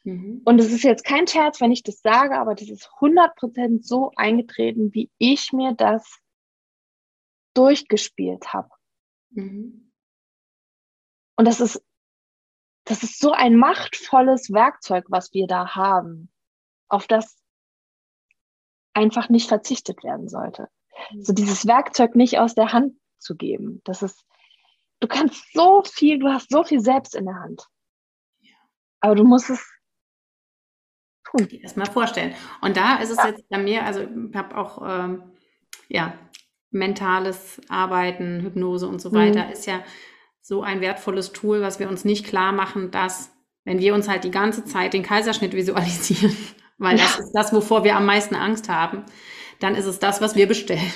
[0.06, 0.42] Mhm.
[0.46, 4.12] Und es ist jetzt kein Scherz, wenn ich das sage, aber das ist 100% so
[4.16, 6.20] eingetreten, wie ich mir das
[7.56, 8.70] durchgespielt habe.
[9.32, 9.92] Mhm.
[11.38, 11.84] Und das ist,
[12.86, 16.32] das ist so ein machtvolles Werkzeug, was wir da haben,
[16.88, 17.42] auf das
[18.94, 20.70] einfach nicht verzichtet werden sollte.
[21.12, 21.24] Mhm.
[21.24, 23.82] So dieses Werkzeug nicht aus der Hand zu geben.
[23.86, 24.24] Das ist,
[25.00, 27.68] du kannst so viel, du hast so viel selbst in der Hand.
[29.00, 29.75] Aber du musst es
[31.38, 31.48] tun.
[31.62, 32.34] Erstmal vorstellen.
[32.62, 33.28] Und da ist es ja.
[33.28, 35.24] jetzt bei mir, also ich habe auch ähm,
[35.88, 36.14] ja,
[36.72, 39.52] mentales Arbeiten, Hypnose und so weiter, mhm.
[39.52, 39.82] ist ja
[40.42, 43.32] so ein wertvolles Tool, was wir uns nicht klar machen, dass
[43.64, 46.36] wenn wir uns halt die ganze Zeit den Kaiserschnitt visualisieren,
[46.78, 49.04] weil das ist das, wovor wir am meisten Angst haben,
[49.60, 50.94] dann ist es das, was wir bestellen.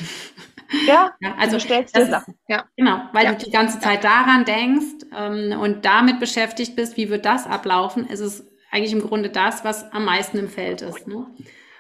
[0.86, 2.36] Ja, ja also du bestellst Sachen.
[2.48, 2.66] Ja.
[2.78, 3.34] Genau, weil ja.
[3.34, 8.06] du die ganze Zeit daran denkst ähm, und damit beschäftigt bist, wie wird das ablaufen,
[8.06, 11.08] ist es eigentlich im Grunde das, was am meisten im Feld ist.
[11.08, 11.26] Ne?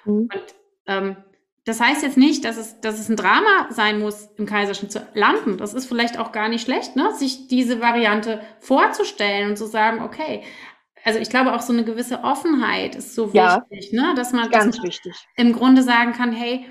[0.06, 0.30] Mhm.
[0.34, 0.56] Und
[0.88, 1.18] ähm,
[1.66, 5.08] das heißt jetzt nicht, dass es, dass es ein Drama sein muss, im Kaiserschnitt zu
[5.14, 5.58] landen.
[5.58, 7.14] Das ist vielleicht auch gar nicht schlecht, ne?
[7.14, 10.44] sich diese Variante vorzustellen und zu sagen, okay,
[11.04, 14.14] also ich glaube auch so eine gewisse Offenheit ist so ja, wichtig, ne?
[14.16, 15.14] dass man, ganz dass man wichtig.
[15.36, 16.66] im Grunde sagen kann, hey,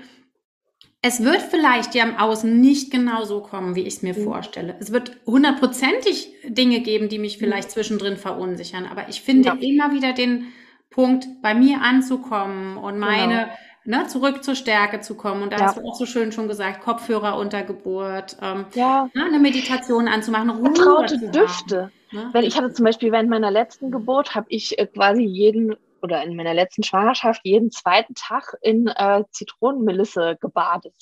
[1.01, 4.23] es wird vielleicht ja im Außen nicht genau so kommen, wie ich es mir mhm.
[4.23, 4.75] vorstelle.
[4.79, 7.45] Es wird hundertprozentig Dinge geben, die mich mhm.
[7.45, 8.85] vielleicht zwischendrin verunsichern.
[8.85, 9.57] Aber ich finde ja.
[9.59, 10.51] immer wieder den
[10.89, 13.05] Punkt, bei mir anzukommen und genau.
[13.05, 13.49] meine
[13.85, 13.99] genau.
[14.01, 15.43] ne, zurück zur Stärke zu kommen.
[15.43, 15.63] Und da ja.
[15.65, 19.09] hast du auch so schön schon gesagt, Kopfhörer unter Geburt, ähm, ja.
[19.13, 21.91] ne, eine Meditation anzumachen, Ruhe Vertraute Düfte.
[22.11, 22.29] Ne?
[22.33, 26.23] Wenn ich hatte zum Beispiel während meiner letzten Geburt, habe ich äh, quasi jeden oder
[26.23, 30.95] in meiner letzten Schwangerschaft jeden zweiten Tag in äh, Zitronenmelisse gebadet.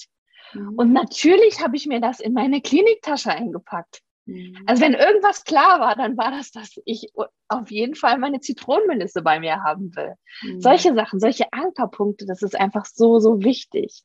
[0.53, 0.73] Mhm.
[0.75, 4.01] Und natürlich habe ich mir das in meine Kliniktasche eingepackt.
[4.25, 4.57] Mhm.
[4.65, 7.07] Also wenn irgendwas klar war, dann war das, dass ich
[7.47, 10.13] auf jeden Fall meine Zitronenmelisse bei mir haben will.
[10.43, 10.61] Mhm.
[10.61, 14.03] Solche Sachen, solche Ankerpunkte, das ist einfach so, so wichtig.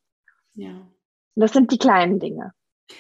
[0.55, 0.70] Ja.
[1.34, 2.53] Und das sind die kleinen Dinge.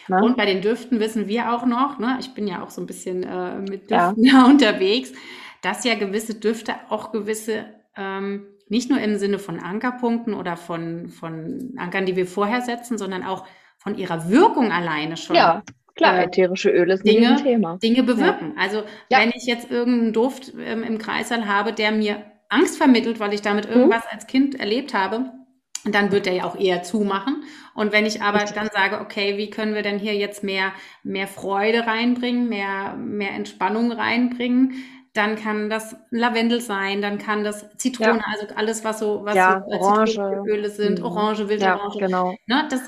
[0.08, 0.22] Ne?
[0.22, 2.86] Und bei den Düften wissen wir auch noch, ne, ich bin ja auch so ein
[2.86, 4.46] bisschen äh, mit Düften ja.
[4.46, 5.12] unterwegs,
[5.60, 7.66] dass ja gewisse Düfte auch gewisse,
[7.96, 12.96] ähm, nicht nur im Sinne von Ankerpunkten oder von, von Ankern, die wir vorher setzen,
[12.96, 13.46] sondern auch
[13.78, 15.36] von ihrer Wirkung alleine schon.
[15.36, 15.62] Ja,
[15.94, 17.76] klar, äh, ätherische Öle sind Dinge, ein Thema.
[17.82, 18.54] Dinge bewirken.
[18.56, 18.62] Ja.
[18.62, 19.18] Also ja.
[19.18, 23.42] wenn ich jetzt irgendeinen Duft ähm, im Kreißsaal habe, der mir Angst vermittelt, weil ich
[23.42, 24.10] damit irgendwas mhm.
[24.10, 25.32] als Kind erlebt habe,
[25.84, 27.42] dann wird er ja auch eher zumachen.
[27.74, 30.72] Und wenn ich aber dann sage, okay, wie können wir denn hier jetzt mehr,
[31.02, 34.74] mehr Freude reinbringen, mehr, mehr Entspannung reinbringen,
[35.14, 38.24] dann kann das Lavendel sein, dann kann das Zitrone, ja.
[38.32, 40.18] also alles, was so, was ja, so Orange.
[40.70, 41.04] Sind, mhm.
[41.04, 41.98] Orange, wilde ja, Orange.
[41.98, 42.34] Genau.
[42.46, 42.80] Ne, das,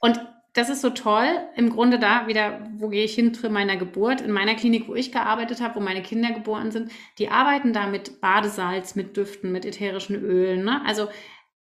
[0.00, 0.20] und
[0.52, 1.28] das ist so toll.
[1.56, 4.20] Im Grunde da wieder, wo gehe ich hin zu meiner Geburt?
[4.20, 7.86] In meiner Klinik, wo ich gearbeitet habe, wo meine Kinder geboren sind, die arbeiten da
[7.86, 10.64] mit Badesalz, mit Düften, mit ätherischen Ölen.
[10.64, 10.82] Ne?
[10.84, 11.08] Also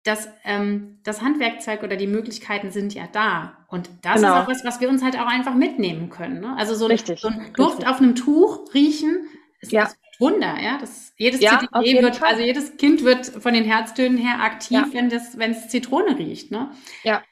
[0.03, 3.65] das, ähm, das Handwerkzeug oder die Möglichkeiten sind ja da.
[3.69, 4.27] Und das genau.
[4.27, 6.41] ist auch was, was wir uns halt auch einfach mitnehmen können.
[6.41, 6.55] Ne?
[6.57, 7.87] Also so, richtig, so ein Duft richtig.
[7.87, 9.27] auf einem Tuch riechen,
[9.61, 9.89] ist ja.
[10.21, 10.77] Wunder, ja.
[10.79, 12.29] Das, jedes ja, CTG wird, Fall.
[12.29, 14.87] also jedes Kind wird von den Herztönen her aktiv, ja.
[14.93, 16.71] wenn das, wenn es Zitrone riecht, ne?
[17.03, 17.23] Ja.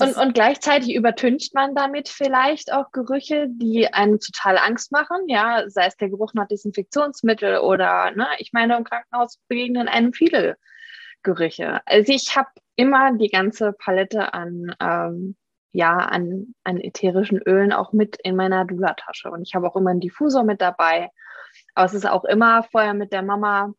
[0.00, 5.64] Und, und gleichzeitig übertüncht man damit vielleicht auch Gerüche, die einem total Angst machen, ja,
[5.68, 10.58] sei es der Geruch nach Desinfektionsmittel oder, ne, ich meine, im Krankenhaus begegnen einem viele
[11.22, 11.80] Gerüche.
[11.86, 15.36] Also ich habe immer die ganze Palette an, ähm,
[15.72, 19.30] ja, an, an ätherischen Ölen auch mit in meiner Dula-Tasche.
[19.30, 21.10] Und ich habe auch immer einen Diffusor mit dabei.
[21.78, 23.72] Aber es ist auch immer vorher mit der Mama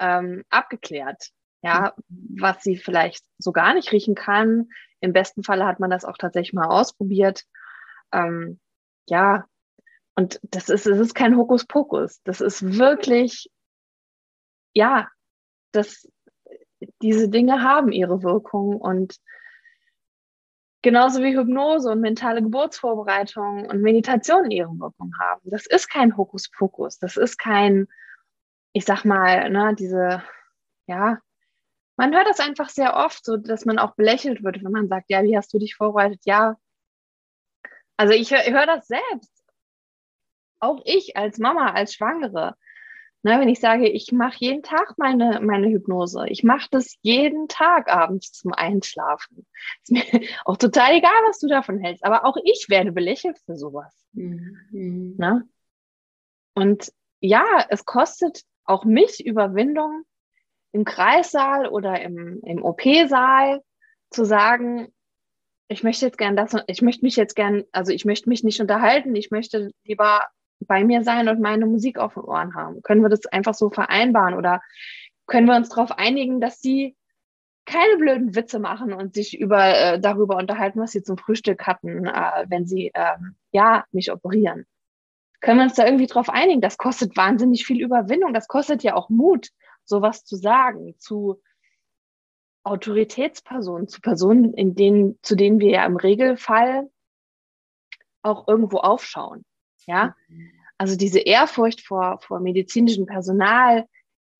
[0.00, 1.28] ähm, abgeklärt,
[1.62, 4.70] ja, was sie vielleicht so gar nicht riechen kann.
[4.98, 7.44] Im besten Falle hat man das auch tatsächlich mal ausprobiert.
[8.10, 8.58] Ähm,
[9.06, 9.44] ja,
[10.16, 12.20] und das ist, es ist kein Hokuspokus.
[12.24, 13.48] Das ist wirklich,
[14.74, 15.08] ja,
[15.70, 16.10] das,
[17.02, 19.14] diese Dinge haben ihre Wirkung und
[20.82, 25.42] genauso wie Hypnose und mentale Geburtsvorbereitung und Meditation ihre Wirkung haben.
[25.44, 27.88] Das ist kein Hokuspokus, das ist kein,
[28.72, 30.22] ich sag mal, ne, diese,
[30.86, 31.18] ja,
[31.96, 35.10] man hört das einfach sehr oft, so dass man auch belächelt wird, wenn man sagt,
[35.10, 36.20] ja, wie hast du dich vorbereitet?
[36.24, 36.56] Ja,
[37.96, 39.44] also ich höre hör das selbst.
[40.60, 42.56] Auch ich als Mama, als Schwangere.
[43.22, 47.48] Ne, wenn ich sage, ich mache jeden Tag meine, meine Hypnose, ich mache das jeden
[47.48, 49.44] Tag abends zum Einschlafen.
[49.82, 50.02] Ist mir
[50.44, 54.06] auch total egal, was du davon hältst, aber auch ich werde belächelt für sowas.
[54.12, 55.16] Mhm.
[55.18, 55.48] Ne?
[56.54, 60.04] Und ja, es kostet auch mich Überwindung,
[60.72, 63.62] im Kreissaal oder im, im OP-Saal
[64.10, 64.92] zu sagen,
[65.68, 68.60] ich möchte jetzt gern das, ich möchte mich jetzt gern, also ich möchte mich nicht
[68.60, 70.22] unterhalten, ich möchte lieber
[70.60, 72.82] bei mir sein und meine Musik auf den Ohren haben?
[72.82, 74.62] Können wir das einfach so vereinbaren oder
[75.26, 76.96] können wir uns darauf einigen, dass sie
[77.66, 82.06] keine blöden Witze machen und sich über äh, darüber unterhalten, was sie zum Frühstück hatten,
[82.06, 83.16] äh, wenn sie äh,
[83.52, 84.64] ja mich operieren?
[85.40, 86.60] Können wir uns da irgendwie drauf einigen?
[86.60, 88.32] Das kostet wahnsinnig viel Überwindung.
[88.32, 89.50] Das kostet ja auch Mut,
[89.84, 91.40] sowas zu sagen zu
[92.64, 96.90] Autoritätspersonen, zu Personen, in denen, zu denen wir ja im Regelfall
[98.22, 99.44] auch irgendwo aufschauen.
[99.88, 100.14] Ja,
[100.76, 103.86] also diese Ehrfurcht vor, vor medizinischem Personal,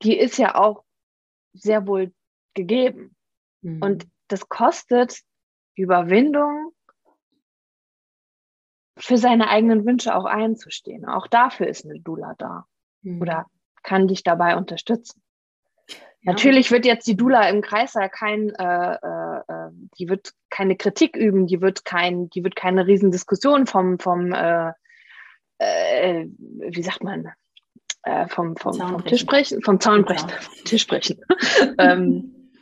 [0.02, 0.84] die ist ja auch
[1.52, 2.12] sehr wohl
[2.54, 3.16] gegeben.
[3.62, 3.82] Mhm.
[3.82, 5.22] Und das kostet
[5.74, 6.72] Überwindung,
[8.98, 11.06] für seine eigenen Wünsche auch einzustehen.
[11.06, 12.66] Auch dafür ist eine Dula da
[13.02, 13.22] mhm.
[13.22, 13.46] oder
[13.82, 15.22] kann dich dabei unterstützen.
[16.20, 16.32] Ja.
[16.32, 21.16] Natürlich wird jetzt die Dula im Kreißsaal kein, äh, äh, äh, die wird keine Kritik
[21.16, 24.72] üben, die wird kein, die wird keine Riesendiskussion vom, vom äh,
[25.58, 27.32] äh, wie sagt man,
[28.02, 30.36] äh, vom, vom, vom Tisch brechen, vom Zaunbrechen, ja.
[30.64, 31.20] Tisch brechen.
[31.78, 32.52] ähm,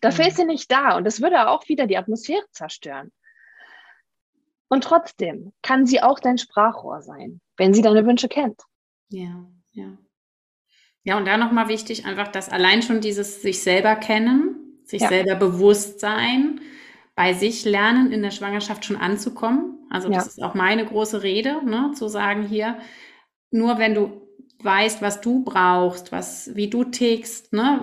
[0.00, 3.10] dafür ist sie nicht da und das würde auch wieder die Atmosphäre zerstören.
[4.68, 8.60] Und trotzdem kann sie auch dein Sprachrohr sein, wenn sie deine Wünsche kennt.
[9.08, 9.96] Ja, ja.
[11.04, 15.08] Ja, und da nochmal wichtig, einfach, dass allein schon dieses sich selber kennen, sich ja.
[15.08, 16.60] selber bewusst sein,
[17.14, 19.78] bei sich lernen, in der Schwangerschaft schon anzukommen.
[19.90, 20.16] Also ja.
[20.16, 22.78] das ist auch meine große Rede, ne, zu sagen hier,
[23.50, 24.22] nur wenn du
[24.62, 27.80] weißt, was du brauchst, was, wie du tickst, ne,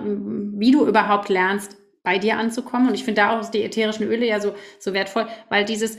[0.54, 2.88] wie du überhaupt lernst, bei dir anzukommen.
[2.88, 5.96] Und ich finde da auch die ätherischen Öle ja so, so wertvoll, weil dieses,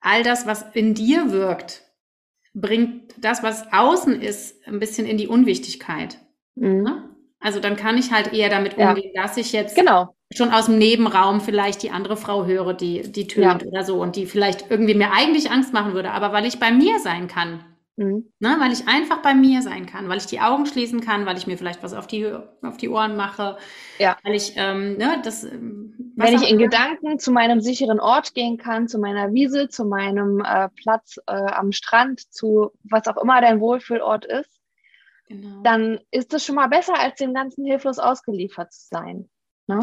[0.00, 1.82] all das, was in dir wirkt,
[2.54, 6.18] bringt das, was außen ist, ein bisschen in die Unwichtigkeit.
[6.54, 6.82] Mhm.
[6.82, 7.08] Ne?
[7.40, 9.22] Also dann kann ich halt eher damit umgehen, ja.
[9.22, 13.26] dass ich jetzt genau schon aus dem Nebenraum vielleicht die andere Frau höre, die, die
[13.26, 13.68] tönt ja.
[13.68, 16.72] oder so und die vielleicht irgendwie mir eigentlich Angst machen würde, aber weil ich bei
[16.72, 17.64] mir sein kann.
[17.96, 18.32] Mhm.
[18.40, 21.36] Ne, weil ich einfach bei mir sein kann, weil ich die Augen schließen kann, weil
[21.36, 22.26] ich mir vielleicht was auf die,
[22.62, 23.56] auf die Ohren mache,
[24.00, 24.16] ja.
[24.24, 28.56] weil ich, ähm, ne, das, ähm, wenn ich in Gedanken zu meinem sicheren Ort gehen
[28.56, 33.40] kann, zu meiner Wiese, zu meinem äh, Platz äh, am Strand, zu was auch immer
[33.40, 34.60] dein Wohlfühlort ist,
[35.28, 35.62] genau.
[35.62, 39.28] dann ist das schon mal besser, als dem Ganzen hilflos ausgeliefert zu sein.
[39.66, 39.80] Ne?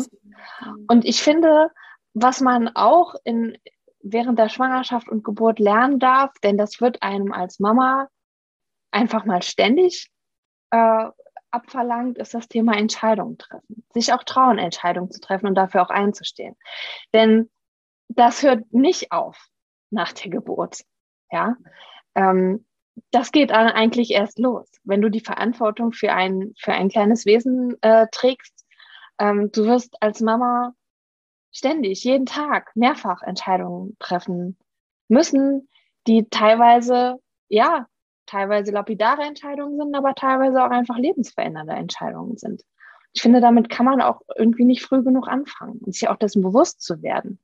[0.87, 1.69] Und ich finde,
[2.13, 3.57] was man auch in,
[4.01, 8.07] während der Schwangerschaft und Geburt lernen darf, denn das wird einem als Mama
[8.91, 10.11] einfach mal ständig
[10.71, 11.05] äh,
[11.51, 13.85] abverlangt, ist das Thema Entscheidungen treffen.
[13.93, 16.55] Sich auch trauen, Entscheidungen zu treffen und dafür auch einzustehen.
[17.13, 17.49] Denn
[18.07, 19.47] das hört nicht auf
[19.89, 20.81] nach der Geburt.
[21.29, 21.55] Ja,
[22.15, 22.65] ähm,
[23.11, 24.69] das geht dann eigentlich erst los.
[24.83, 28.60] Wenn du die Verantwortung für ein, für ein kleines Wesen äh, trägst,
[29.21, 30.73] ähm, du wirst als Mama
[31.51, 34.57] ständig, jeden Tag, mehrfach Entscheidungen treffen
[35.09, 35.69] müssen,
[36.07, 37.85] die teilweise, ja,
[38.25, 42.63] teilweise lapidare Entscheidungen sind, aber teilweise auch einfach lebensverändernde Entscheidungen sind.
[43.13, 46.41] Ich finde, damit kann man auch irgendwie nicht früh genug anfangen und sich auch dessen
[46.41, 47.39] bewusst zu werden.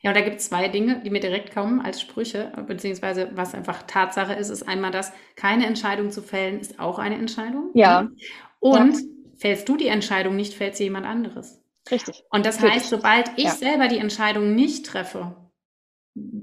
[0.00, 3.54] Ja, und da gibt es zwei Dinge, die mir direkt kommen als Sprüche, beziehungsweise was
[3.54, 7.70] einfach Tatsache ist, ist einmal das, keine Entscheidung zu fällen, ist auch eine Entscheidung.
[7.74, 8.08] Ja.
[8.60, 9.13] Und ja.
[9.38, 11.62] Fällst du die Entscheidung nicht, fällt sie jemand anderes.
[11.90, 12.24] Richtig.
[12.30, 13.50] Und das heißt, sobald ich ja.
[13.50, 15.36] selber die Entscheidung nicht treffe,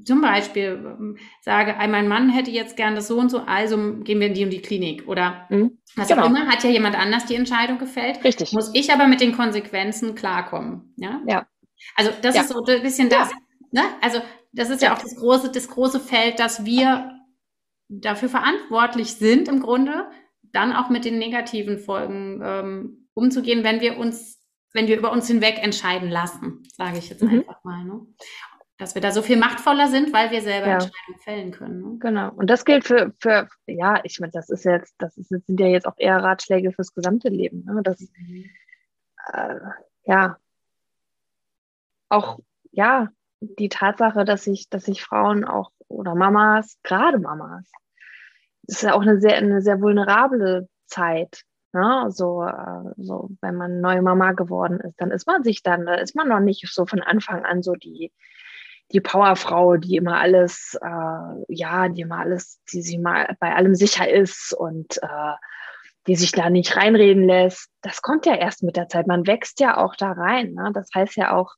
[0.03, 4.19] zum Beispiel ähm, sage, mein Mann hätte jetzt gern das so und so, also gehen
[4.19, 5.77] wir in die und die Klinik oder mhm.
[5.95, 6.23] was genau.
[6.23, 8.23] auch immer, hat ja jemand anders die Entscheidung gefällt.
[8.23, 8.51] Richtig.
[8.51, 10.93] Muss ich aber mit den Konsequenzen klarkommen.
[10.97, 11.21] Ja.
[11.25, 11.47] ja.
[11.95, 12.41] Also das ja.
[12.41, 13.31] ist so ein bisschen das.
[13.71, 13.83] Ne?
[14.01, 14.19] Also
[14.51, 17.17] das ist ja auch das große, das große Feld, dass wir
[17.87, 20.09] dafür verantwortlich sind im Grunde,
[20.53, 24.39] dann auch mit den negativen Folgen ähm, umzugehen, wenn wir uns,
[24.73, 27.39] wenn wir über uns hinweg entscheiden lassen, sage ich jetzt mhm.
[27.39, 27.83] einfach mal.
[27.83, 28.05] Ne?
[28.77, 30.73] Dass wir da so viel machtvoller sind, weil wir selber ja.
[30.73, 31.81] Entscheidungen fällen können.
[31.81, 31.97] Ne?
[31.99, 32.31] Genau.
[32.31, 35.67] Und das gilt für, für ja, ich meine, das ist jetzt, das ist, sind ja
[35.67, 37.63] jetzt auch eher Ratschläge fürs gesamte Leben.
[37.65, 37.81] Ne?
[37.83, 38.45] Das, mhm.
[39.33, 39.59] äh,
[40.05, 40.37] ja,
[42.09, 42.39] auch,
[42.71, 47.69] ja, die Tatsache, dass sich, dass sich Frauen auch oder Mamas, gerade Mamas,
[48.67, 51.43] ist ja auch eine sehr, eine sehr vulnerable Zeit.
[51.73, 52.07] Ne?
[52.09, 55.95] So, äh, so, wenn man neue Mama geworden ist, dann ist man sich dann, da
[55.95, 58.11] ist man noch nicht so von Anfang an so die,
[58.91, 63.75] die Powerfrau, die immer alles, äh, ja, die immer alles, die sich mal bei allem
[63.75, 65.35] sicher ist und äh,
[66.07, 67.69] die sich da nicht reinreden lässt.
[67.81, 69.07] Das kommt ja erst mit der Zeit.
[69.07, 70.53] Man wächst ja auch da rein.
[70.53, 70.71] Ne?
[70.73, 71.53] Das heißt ja auch,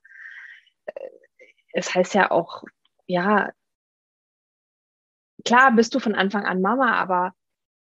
[0.85, 1.09] äh,
[1.73, 2.63] es heißt ja auch,
[3.07, 3.49] ja,
[5.45, 7.33] klar bist du von Anfang an Mama, aber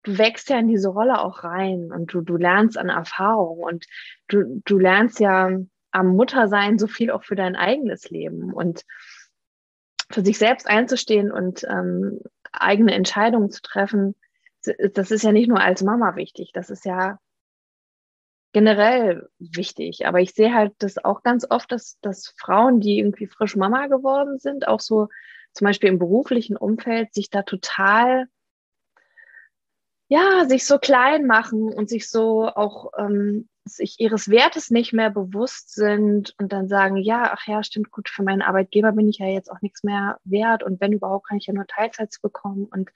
[0.03, 3.85] du wächst ja in diese Rolle auch rein und du, du lernst an Erfahrung und
[4.27, 5.49] du, du lernst ja
[5.91, 8.53] am Muttersein so viel auch für dein eigenes Leben.
[8.53, 8.83] Und
[10.11, 12.19] für sich selbst einzustehen und ähm,
[12.51, 14.15] eigene Entscheidungen zu treffen,
[14.93, 17.19] das ist ja nicht nur als Mama wichtig, das ist ja
[18.53, 20.07] generell wichtig.
[20.07, 23.87] Aber ich sehe halt das auch ganz oft, dass, dass Frauen, die irgendwie frisch Mama
[23.87, 25.09] geworden sind, auch so
[25.55, 28.27] zum Beispiel im beruflichen Umfeld, sich da total,
[30.07, 35.09] ja, sich so klein machen und sich so auch ähm, sich ihres Wertes nicht mehr
[35.09, 39.17] bewusst sind und dann sagen, ja, ach ja, stimmt gut, für meinen Arbeitgeber bin ich
[39.17, 42.65] ja jetzt auch nichts mehr wert und wenn überhaupt, kann ich ja nur Teilzeit bekommen
[42.65, 42.91] und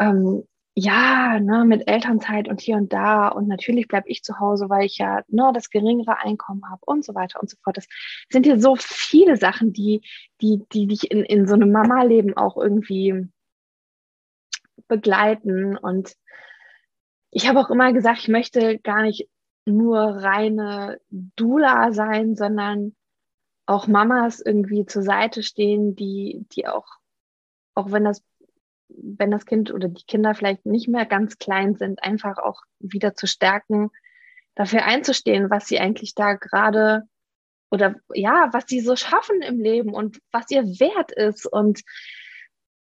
[0.00, 0.44] ähm,
[0.76, 4.86] ja, ne, mit Elternzeit und hier und da und natürlich bleibe ich zu Hause, weil
[4.86, 7.76] ich ja ne, das geringere Einkommen habe und so weiter und so fort.
[7.76, 7.86] Das
[8.30, 10.02] sind hier so viele Sachen, die,
[10.40, 13.28] die, die dich in, in so einem Mama-Leben auch irgendwie
[14.88, 16.14] begleiten und
[17.30, 19.28] ich habe auch immer gesagt, ich möchte gar nicht
[19.66, 22.94] nur reine Dula sein, sondern
[23.66, 26.86] auch Mamas irgendwie zur Seite stehen, die, die auch,
[27.74, 28.22] auch wenn das,
[28.96, 33.14] wenn das Kind oder die Kinder vielleicht nicht mehr ganz klein sind, einfach auch wieder
[33.14, 33.90] zu stärken,
[34.54, 37.02] dafür einzustehen, was sie eigentlich da gerade
[37.70, 41.82] oder ja, was sie so schaffen im Leben und was ihr Wert ist und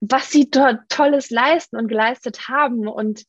[0.01, 3.25] was sie dort Tolles leisten und geleistet haben und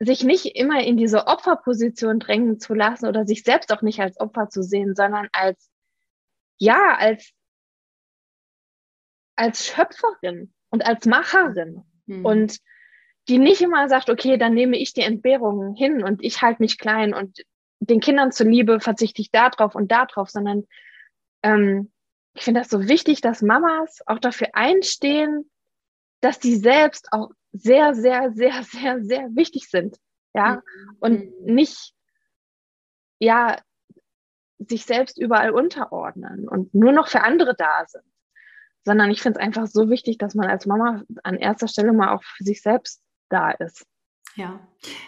[0.00, 4.18] sich nicht immer in diese Opferposition drängen zu lassen oder sich selbst auch nicht als
[4.20, 5.70] Opfer zu sehen, sondern als,
[6.58, 7.30] ja, als,
[9.36, 11.82] als Schöpferin und als Macherin.
[12.06, 12.24] Mhm.
[12.24, 12.58] Und
[13.28, 16.78] die nicht immer sagt, okay, dann nehme ich die Entbehrungen hin und ich halte mich
[16.78, 17.42] klein und
[17.80, 20.64] den Kindern zuliebe verzichte ich da drauf und da drauf, sondern
[21.42, 21.90] ähm,
[22.34, 25.50] ich finde das so wichtig, dass Mamas auch dafür einstehen,
[26.20, 29.96] dass die selbst auch sehr, sehr, sehr, sehr, sehr wichtig sind.
[30.34, 30.96] Ja, mhm.
[31.00, 31.94] und nicht,
[33.18, 33.58] ja,
[34.58, 38.04] sich selbst überall unterordnen und nur noch für andere da sind,
[38.86, 42.14] sondern ich finde es einfach so wichtig, dass man als Mama an erster Stelle mal
[42.14, 43.84] auch für sich selbst da ist.
[44.36, 44.60] Ja,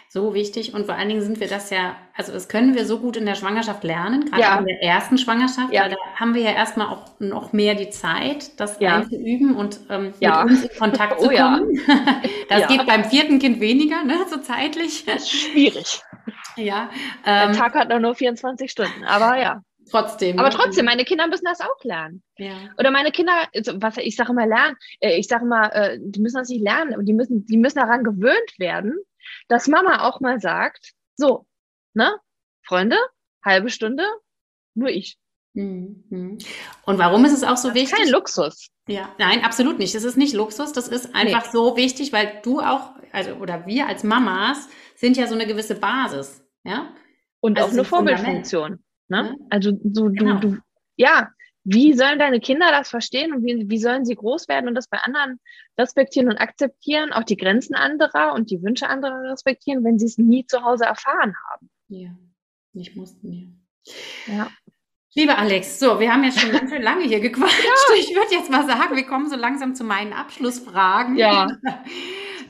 [0.09, 0.73] so wichtig.
[0.73, 3.27] Und vor allen Dingen sind wir das ja, also das können wir so gut in
[3.27, 4.57] der Schwangerschaft lernen, gerade ja.
[4.57, 5.83] in der ersten Schwangerschaft, ja.
[5.83, 8.97] weil da haben wir ja erstmal auch noch mehr die Zeit, das ja.
[8.97, 10.43] einzuüben und ähm, ja.
[10.43, 11.79] mit uns in Kontakt zu oh, kommen.
[12.49, 15.05] Das geht beim vierten Kind weniger, ne, so zeitlich.
[15.23, 16.01] Schwierig.
[16.55, 16.89] Ja.
[17.25, 19.61] Ähm, der Tag hat nur 24 Stunden, aber ja.
[19.89, 20.37] Trotzdem.
[20.39, 22.23] Aber trotzdem, meine Kinder müssen das auch lernen.
[22.37, 22.53] Ja.
[22.77, 26.21] Oder meine Kinder, also, was ich sage immer lernen, äh, ich sage immer, äh, die
[26.21, 28.97] müssen das nicht lernen, die müssen, die müssen daran gewöhnt werden,
[29.47, 31.45] dass Mama auch mal sagt, so,
[31.93, 32.15] ne,
[32.63, 32.97] Freunde,
[33.43, 34.05] halbe Stunde,
[34.75, 35.17] nur ich.
[35.53, 36.37] Mhm.
[36.85, 37.97] Und warum ist es auch so das wichtig?
[37.97, 38.69] Kein Luxus.
[38.87, 39.95] Ja, nein, absolut nicht.
[39.95, 40.71] Das ist nicht Luxus.
[40.73, 41.51] Das ist einfach nee.
[41.51, 45.75] so wichtig, weil du auch, also oder wir als Mamas sind ja so eine gewisse
[45.75, 46.93] Basis, ja.
[47.39, 48.83] Und also auch eine Vorbildfunktion.
[49.09, 49.37] Ne?
[49.49, 50.39] Also du, genau.
[50.39, 50.57] du, du,
[50.95, 51.29] ja,
[51.63, 54.87] wie sollen deine Kinder das verstehen und wie, wie sollen sie groß werden und das
[54.87, 55.39] bei anderen
[55.77, 60.17] respektieren und akzeptieren, auch die Grenzen anderer und die Wünsche anderer respektieren, wenn sie es
[60.17, 61.69] nie zu Hause erfahren haben?
[61.89, 62.11] Ja,
[62.73, 64.33] nicht mussten, ja.
[64.33, 64.51] Ja.
[65.15, 67.63] Liebe Alex, so, wir haben jetzt schon ganz schön lange hier gequatscht.
[67.63, 67.95] Ja.
[67.99, 71.17] Ich würde jetzt mal sagen, wir kommen so langsam zu meinen Abschlussfragen.
[71.17, 71.47] Ja.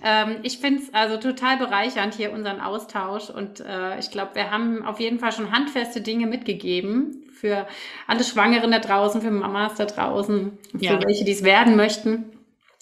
[0.03, 4.51] ähm, ich finde es also total bereichernd hier unseren Austausch und äh, ich glaube, wir
[4.51, 7.67] haben auf jeden Fall schon handfeste Dinge mitgegeben für
[8.07, 11.03] alle Schwangeren da draußen, für Mamas da draußen, für ja.
[11.03, 12.31] welche, die es werden möchten.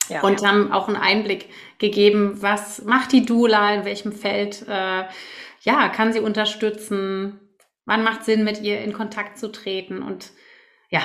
[0.10, 0.48] Ja, und ja.
[0.48, 1.50] haben auch einen Einblick
[1.80, 5.04] gegeben, was macht die Dula, in welchem Feld, äh,
[5.62, 7.42] ja, kann sie unterstützen,
[7.88, 10.04] Wann macht Sinn, mit ihr in Kontakt zu treten?
[10.04, 10.34] Und
[10.90, 11.02] ja,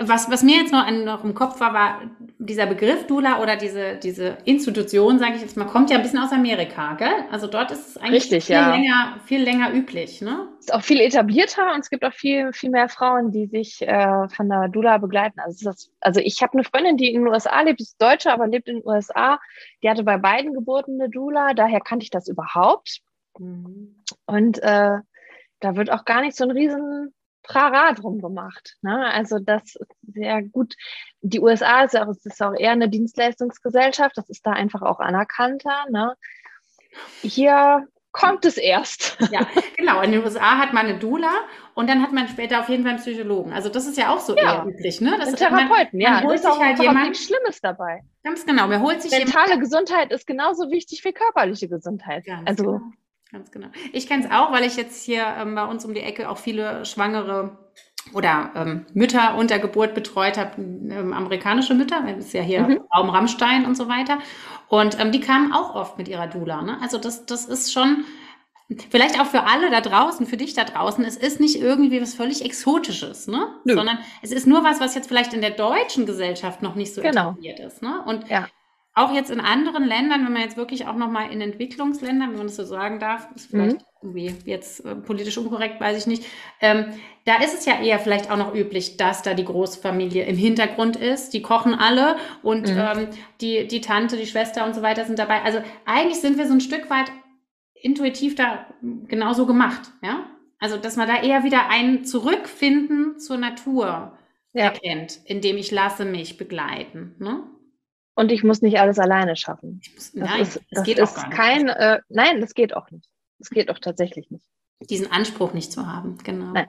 [0.00, 2.00] was, was mir jetzt noch, noch im Kopf war, war
[2.38, 6.18] dieser Begriff Dula oder diese, diese Institution, sage ich jetzt mal, kommt ja ein bisschen
[6.18, 7.24] aus Amerika, gell?
[7.30, 8.74] Also dort ist es eigentlich Richtig, viel, ja.
[8.74, 10.48] länger, viel länger üblich, ne?
[10.58, 14.28] Ist auch viel etablierter und es gibt auch viel, viel mehr Frauen, die sich äh,
[14.30, 15.38] von der Dula begleiten.
[15.38, 18.48] Also, das, also ich habe eine Freundin, die in den USA lebt, ist Deutsche, aber
[18.48, 19.38] lebt in den USA.
[19.84, 22.98] Die hatte bei beiden Geburten eine Dula, daher kannte ich das überhaupt.
[23.38, 24.02] Mhm.
[24.26, 24.98] Und äh,
[25.60, 27.14] da wird auch gar nicht so ein riesen
[27.44, 28.76] Trara drum gemacht.
[28.82, 29.10] Ne?
[29.12, 30.74] Also das ist sehr gut.
[31.20, 35.84] Die USA ist, auch, ist auch eher eine Dienstleistungsgesellschaft, das ist da einfach auch anerkannter.
[35.90, 36.14] Ne?
[37.22, 39.18] Hier kommt es erst.
[39.30, 40.00] Ja, genau.
[40.02, 41.32] In den USA hat man eine Doula
[41.74, 43.52] und dann hat man später auf jeden Fall einen Psychologen.
[43.52, 44.42] Also das ist ja auch so ja.
[44.42, 45.16] eher üblich, ne?
[45.18, 46.10] Das Therapeuten, man, ja.
[46.10, 48.02] Man holt sich halt jemand nichts Schlimmes dabei.
[48.22, 48.68] Ganz genau.
[48.68, 52.24] Man holt sich Mentale jemand, Gesundheit ist genauso wichtig wie körperliche Gesundheit.
[52.44, 52.80] Also genau.
[53.34, 53.66] Ganz genau.
[53.92, 56.38] Ich kenne es auch, weil ich jetzt hier ähm, bei uns um die Ecke auch
[56.38, 57.58] viele Schwangere
[58.12, 62.80] oder ähm, Mütter unter Geburt betreut habe, ähm, amerikanische Mütter, das ist ja hier mhm.
[62.96, 64.20] Raum Rammstein und so weiter.
[64.68, 66.62] Und ähm, die kamen auch oft mit ihrer Dula.
[66.62, 66.78] Ne?
[66.80, 68.04] Also das, das ist schon,
[68.88, 72.14] vielleicht auch für alle da draußen, für dich da draußen, es ist nicht irgendwie was
[72.14, 73.48] völlig Exotisches, ne?
[73.64, 77.02] sondern es ist nur was, was jetzt vielleicht in der deutschen Gesellschaft noch nicht so
[77.02, 77.30] genau.
[77.30, 77.82] etabliert ist.
[77.82, 78.00] Ne?
[78.06, 78.46] Und ja
[78.94, 82.46] auch jetzt in anderen Ländern, wenn man jetzt wirklich auch nochmal in Entwicklungsländern, wenn man
[82.46, 83.84] das so sagen darf, ist vielleicht mhm.
[84.02, 86.24] irgendwie jetzt äh, politisch unkorrekt, weiß ich nicht,
[86.60, 86.86] ähm,
[87.24, 90.96] da ist es ja eher vielleicht auch noch üblich, dass da die Großfamilie im Hintergrund
[90.96, 91.30] ist.
[91.30, 92.78] Die kochen alle und mhm.
[92.78, 93.08] ähm,
[93.40, 95.42] die, die Tante, die Schwester und so weiter sind dabei.
[95.42, 97.10] Also eigentlich sind wir so ein Stück weit
[97.74, 98.66] intuitiv da
[99.08, 100.26] genauso gemacht, ja.
[100.60, 104.16] Also, dass man da eher wieder ein Zurückfinden zur Natur
[104.54, 104.64] ja.
[104.64, 107.16] erkennt, indem ich lasse mich begleiten.
[107.18, 107.42] Ne?
[108.14, 109.80] Und ich muss nicht alles alleine schaffen.
[109.94, 113.08] Muss, das nein, ist, das, geht ist auch kein, äh, nein, das geht auch nicht.
[113.38, 114.44] Das geht auch tatsächlich nicht.
[114.88, 116.52] Diesen Anspruch nicht zu haben, genau.
[116.52, 116.68] Nein,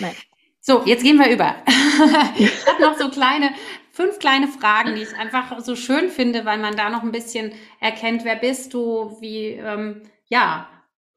[0.00, 0.14] nein.
[0.60, 1.56] So, jetzt gehen wir über.
[2.38, 3.50] ich habe noch so kleine,
[3.90, 7.52] fünf kleine Fragen, die ich einfach so schön finde, weil man da noch ein bisschen
[7.80, 10.68] erkennt, wer bist du, wie, ähm, ja,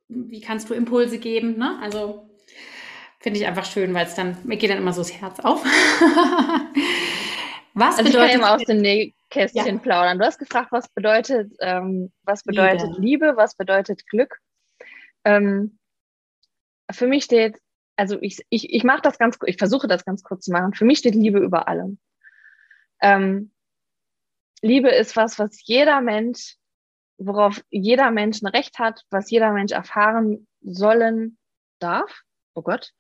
[0.08, 1.78] wie kannst du Impulse geben, ne?
[1.82, 2.30] Also,
[3.20, 5.64] finde ich einfach schön, weil es dann, mir geht dann immer so das Herz auf.
[7.76, 9.82] Was also bedeutet ich kann immer aus dem Nähkästchen ja.
[9.82, 10.18] plaudern.
[10.18, 13.26] Du hast gefragt, was bedeutet, ähm, was bedeutet Liebe.
[13.26, 14.40] Liebe, was bedeutet Glück?
[15.26, 15.78] Ähm,
[16.90, 17.60] für mich steht,
[17.98, 20.74] also ich, ich, ich mache das ganz, ich versuche das ganz kurz zu machen.
[20.74, 22.00] Für mich steht Liebe über allem.
[23.02, 23.52] Ähm,
[24.62, 26.56] Liebe ist was, was jeder Mensch,
[27.18, 31.38] worauf jeder Mensch ein Recht hat, was jeder Mensch erfahren sollen
[31.80, 32.22] darf.
[32.54, 32.94] Oh Gott.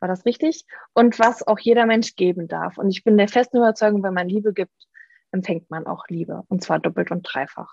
[0.00, 0.64] War das richtig?
[0.94, 2.78] Und was auch jeder Mensch geben darf.
[2.78, 4.88] Und ich bin der festen Überzeugung, wenn man Liebe gibt,
[5.30, 6.42] empfängt man auch Liebe.
[6.48, 7.72] Und zwar doppelt und dreifach.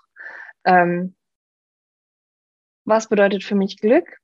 [0.64, 1.16] Ähm,
[2.84, 4.18] was bedeutet für mich Glück?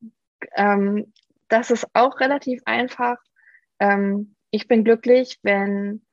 [0.54, 1.12] Ähm,
[1.48, 3.16] das ist auch relativ einfach.
[3.80, 6.04] Ähm, ich bin glücklich, wenn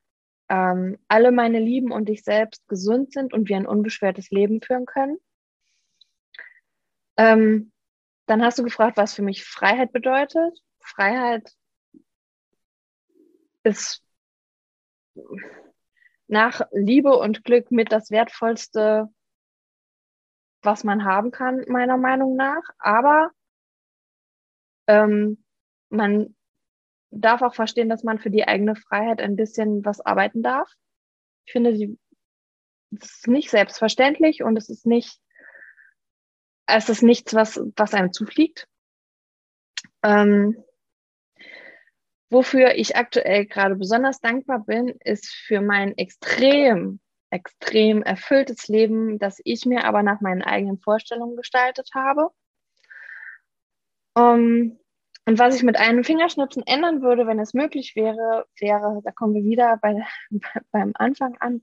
[0.49, 4.85] ähm, alle meine Lieben und ich selbst gesund sind und wir ein unbeschwertes Leben führen
[4.85, 5.17] können.
[7.17, 7.71] Ähm,
[8.25, 10.59] dann hast du gefragt, was für mich Freiheit bedeutet.
[10.79, 11.53] Freiheit
[13.63, 14.03] ist
[16.27, 19.09] nach Liebe und Glück mit das Wertvollste,
[20.61, 22.63] was man haben kann, meiner Meinung nach.
[22.77, 23.31] Aber
[24.87, 25.43] ähm,
[25.89, 26.35] man
[27.09, 30.71] darf auch verstehen, dass man für die eigene Freiheit ein bisschen was arbeiten darf.
[31.45, 31.97] Ich finde,
[32.91, 35.19] das ist nicht selbstverständlich und es ist nicht,
[36.65, 38.67] es ist nichts, was, was einem zufliegt.
[40.03, 40.63] Ähm,
[42.31, 49.41] Wofür ich aktuell gerade besonders dankbar bin, ist für mein extrem, extrem erfülltes Leben, das
[49.43, 52.29] ich mir aber nach meinen eigenen Vorstellungen gestaltet habe.
[54.13, 54.79] Um,
[55.25, 59.33] und was ich mit einem Fingerschnipsen ändern würde, wenn es möglich wäre, wäre, da kommen
[59.33, 60.01] wir wieder bei,
[60.71, 61.61] beim Anfang an,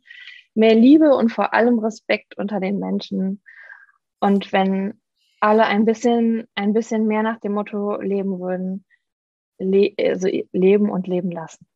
[0.55, 3.43] mehr Liebe und vor allem Respekt unter den Menschen.
[4.21, 5.01] Und wenn
[5.41, 8.85] alle ein bisschen, ein bisschen mehr nach dem Motto leben würden,
[9.59, 11.67] le also leben und leben lassen.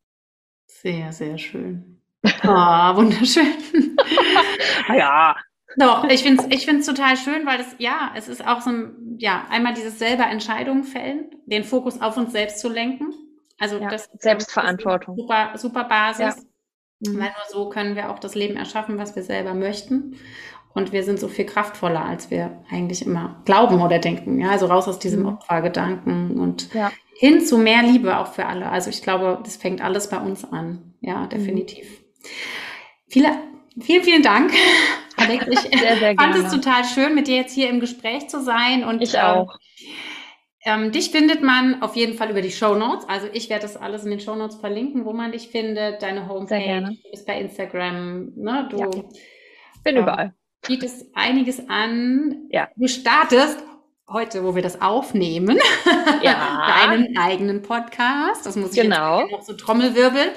[0.67, 2.01] Sehr, sehr schön.
[2.43, 2.47] Oh,
[2.95, 3.97] wunderschön.
[4.89, 5.35] ja.
[5.77, 8.69] Doch, ich finde es ich find's total schön, weil es, ja, es ist auch so
[8.69, 13.13] ein, ja, einmal dieses selber Entscheidungen fällen, den Fokus auf uns selbst zu lenken.
[13.59, 15.15] Also Ja, das Selbstverantwortung.
[15.17, 16.45] ist eine super, super Basis.
[16.99, 17.19] Mhm.
[17.19, 20.15] Weil nur so können wir auch das Leben erschaffen, was wir selber möchten.
[20.75, 24.39] Und wir sind so viel kraftvoller, als wir eigentlich immer glauben oder denken.
[24.39, 25.27] Ja, also raus aus diesem Mhm.
[25.27, 26.91] Opfergedanken und Ja.
[27.19, 28.69] hin zu mehr Liebe auch für alle.
[28.69, 30.93] Also ich glaube, das fängt alles bei uns an.
[31.01, 32.01] Ja, definitiv.
[33.07, 33.29] Viele,
[33.79, 34.51] vielen, vielen Dank.
[35.17, 38.41] Alex, ich Sehr, sehr fand es total schön, mit dir jetzt hier im Gespräch zu
[38.41, 38.83] sein.
[38.83, 39.55] Und Ich ähm, auch.
[40.65, 43.07] ähm, dich findet man auf jeden Fall über die Show Notes.
[43.07, 46.27] Also ich werde das alles in den Show Notes verlinken, wo man dich findet, deine
[46.27, 48.67] Homepage, du bist bei Instagram, ne?
[48.71, 48.87] Du Ja.
[49.83, 50.33] Bin ähm, überall.
[50.67, 52.47] Bietest einiges an.
[52.49, 52.69] Ja.
[52.75, 53.59] Du startest
[54.09, 55.57] heute, wo wir das aufnehmen,
[56.21, 56.65] Ja.
[56.87, 58.45] deinen eigenen Podcast.
[58.45, 59.21] Das muss ich Genau.
[59.21, 60.31] jetzt noch so Trommelwirbel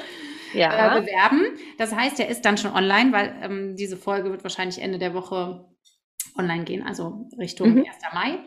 [0.54, 0.98] äh, Ja.
[0.98, 1.42] bewerben.
[1.78, 5.14] Das heißt, der ist dann schon online, weil ähm, diese Folge wird wahrscheinlich Ende der
[5.14, 5.66] Woche
[6.38, 7.78] online gehen, also Richtung Mhm.
[7.86, 7.86] 1.
[8.14, 8.38] Mai.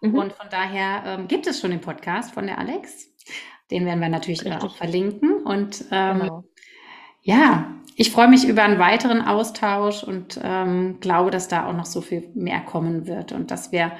[0.00, 0.14] Mhm.
[0.14, 3.06] Und von daher ähm, gibt es schon den Podcast von der Alex.
[3.70, 5.42] Den werden wir natürlich äh, auch verlinken.
[5.44, 6.44] Und ähm, Genau.
[7.28, 11.84] Ja, ich freue mich über einen weiteren Austausch und ähm, glaube, dass da auch noch
[11.84, 13.92] so viel mehr kommen wird und dass wir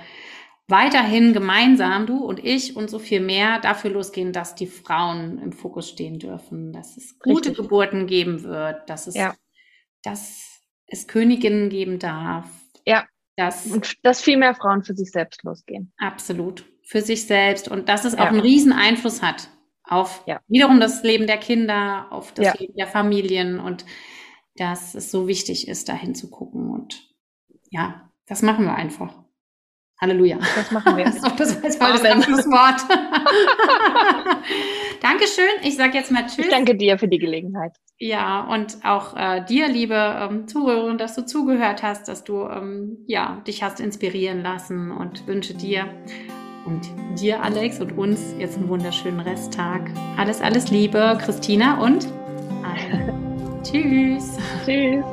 [0.66, 5.52] weiterhin gemeinsam, du und ich und so viel mehr dafür losgehen, dass die Frauen im
[5.52, 7.56] Fokus stehen dürfen, dass es gute Richtig.
[7.56, 9.34] Geburten geben wird, dass es, Ja.
[10.02, 12.46] dass es Königinnen geben darf.
[12.86, 13.05] Ja.
[13.36, 15.92] Dass Und dass viel mehr Frauen für sich selbst losgehen.
[15.98, 16.64] Absolut.
[16.82, 18.20] Für sich selbst und dass es Ja.
[18.20, 19.50] auch einen riesen Einfluss hat
[19.89, 20.40] auf Ja.
[20.48, 22.55] wiederum das Leben der Kinder, auf das Ja.
[22.59, 23.85] Leben der Familien und
[24.56, 26.70] dass es so wichtig ist, dahin zu gucken.
[26.70, 27.09] Und
[27.70, 29.15] ja, das machen wir einfach.
[30.01, 30.39] Halleluja.
[30.55, 31.05] Das machen wir.
[31.06, 32.05] Das ist auch das, das, war das.
[32.05, 32.82] Abschlusswort.
[35.01, 35.44] Dankeschön.
[35.62, 36.44] Ich sage jetzt mal Tschüss.
[36.44, 37.73] Ich danke dir für die Gelegenheit.
[37.98, 42.98] Ja, und auch äh, dir, liebe ähm, Zuhörerin, dass du zugehört hast, dass du ähm,
[43.09, 45.93] ja, dich hast inspirieren lassen und wünsche dir
[46.69, 49.90] und dir, Alex, und uns jetzt einen wunderschönen Resttag.
[50.19, 52.07] Alles, alles Liebe, Christina und
[52.62, 53.15] Anne.
[53.62, 54.36] Tschüss.
[54.65, 55.05] Tschüss.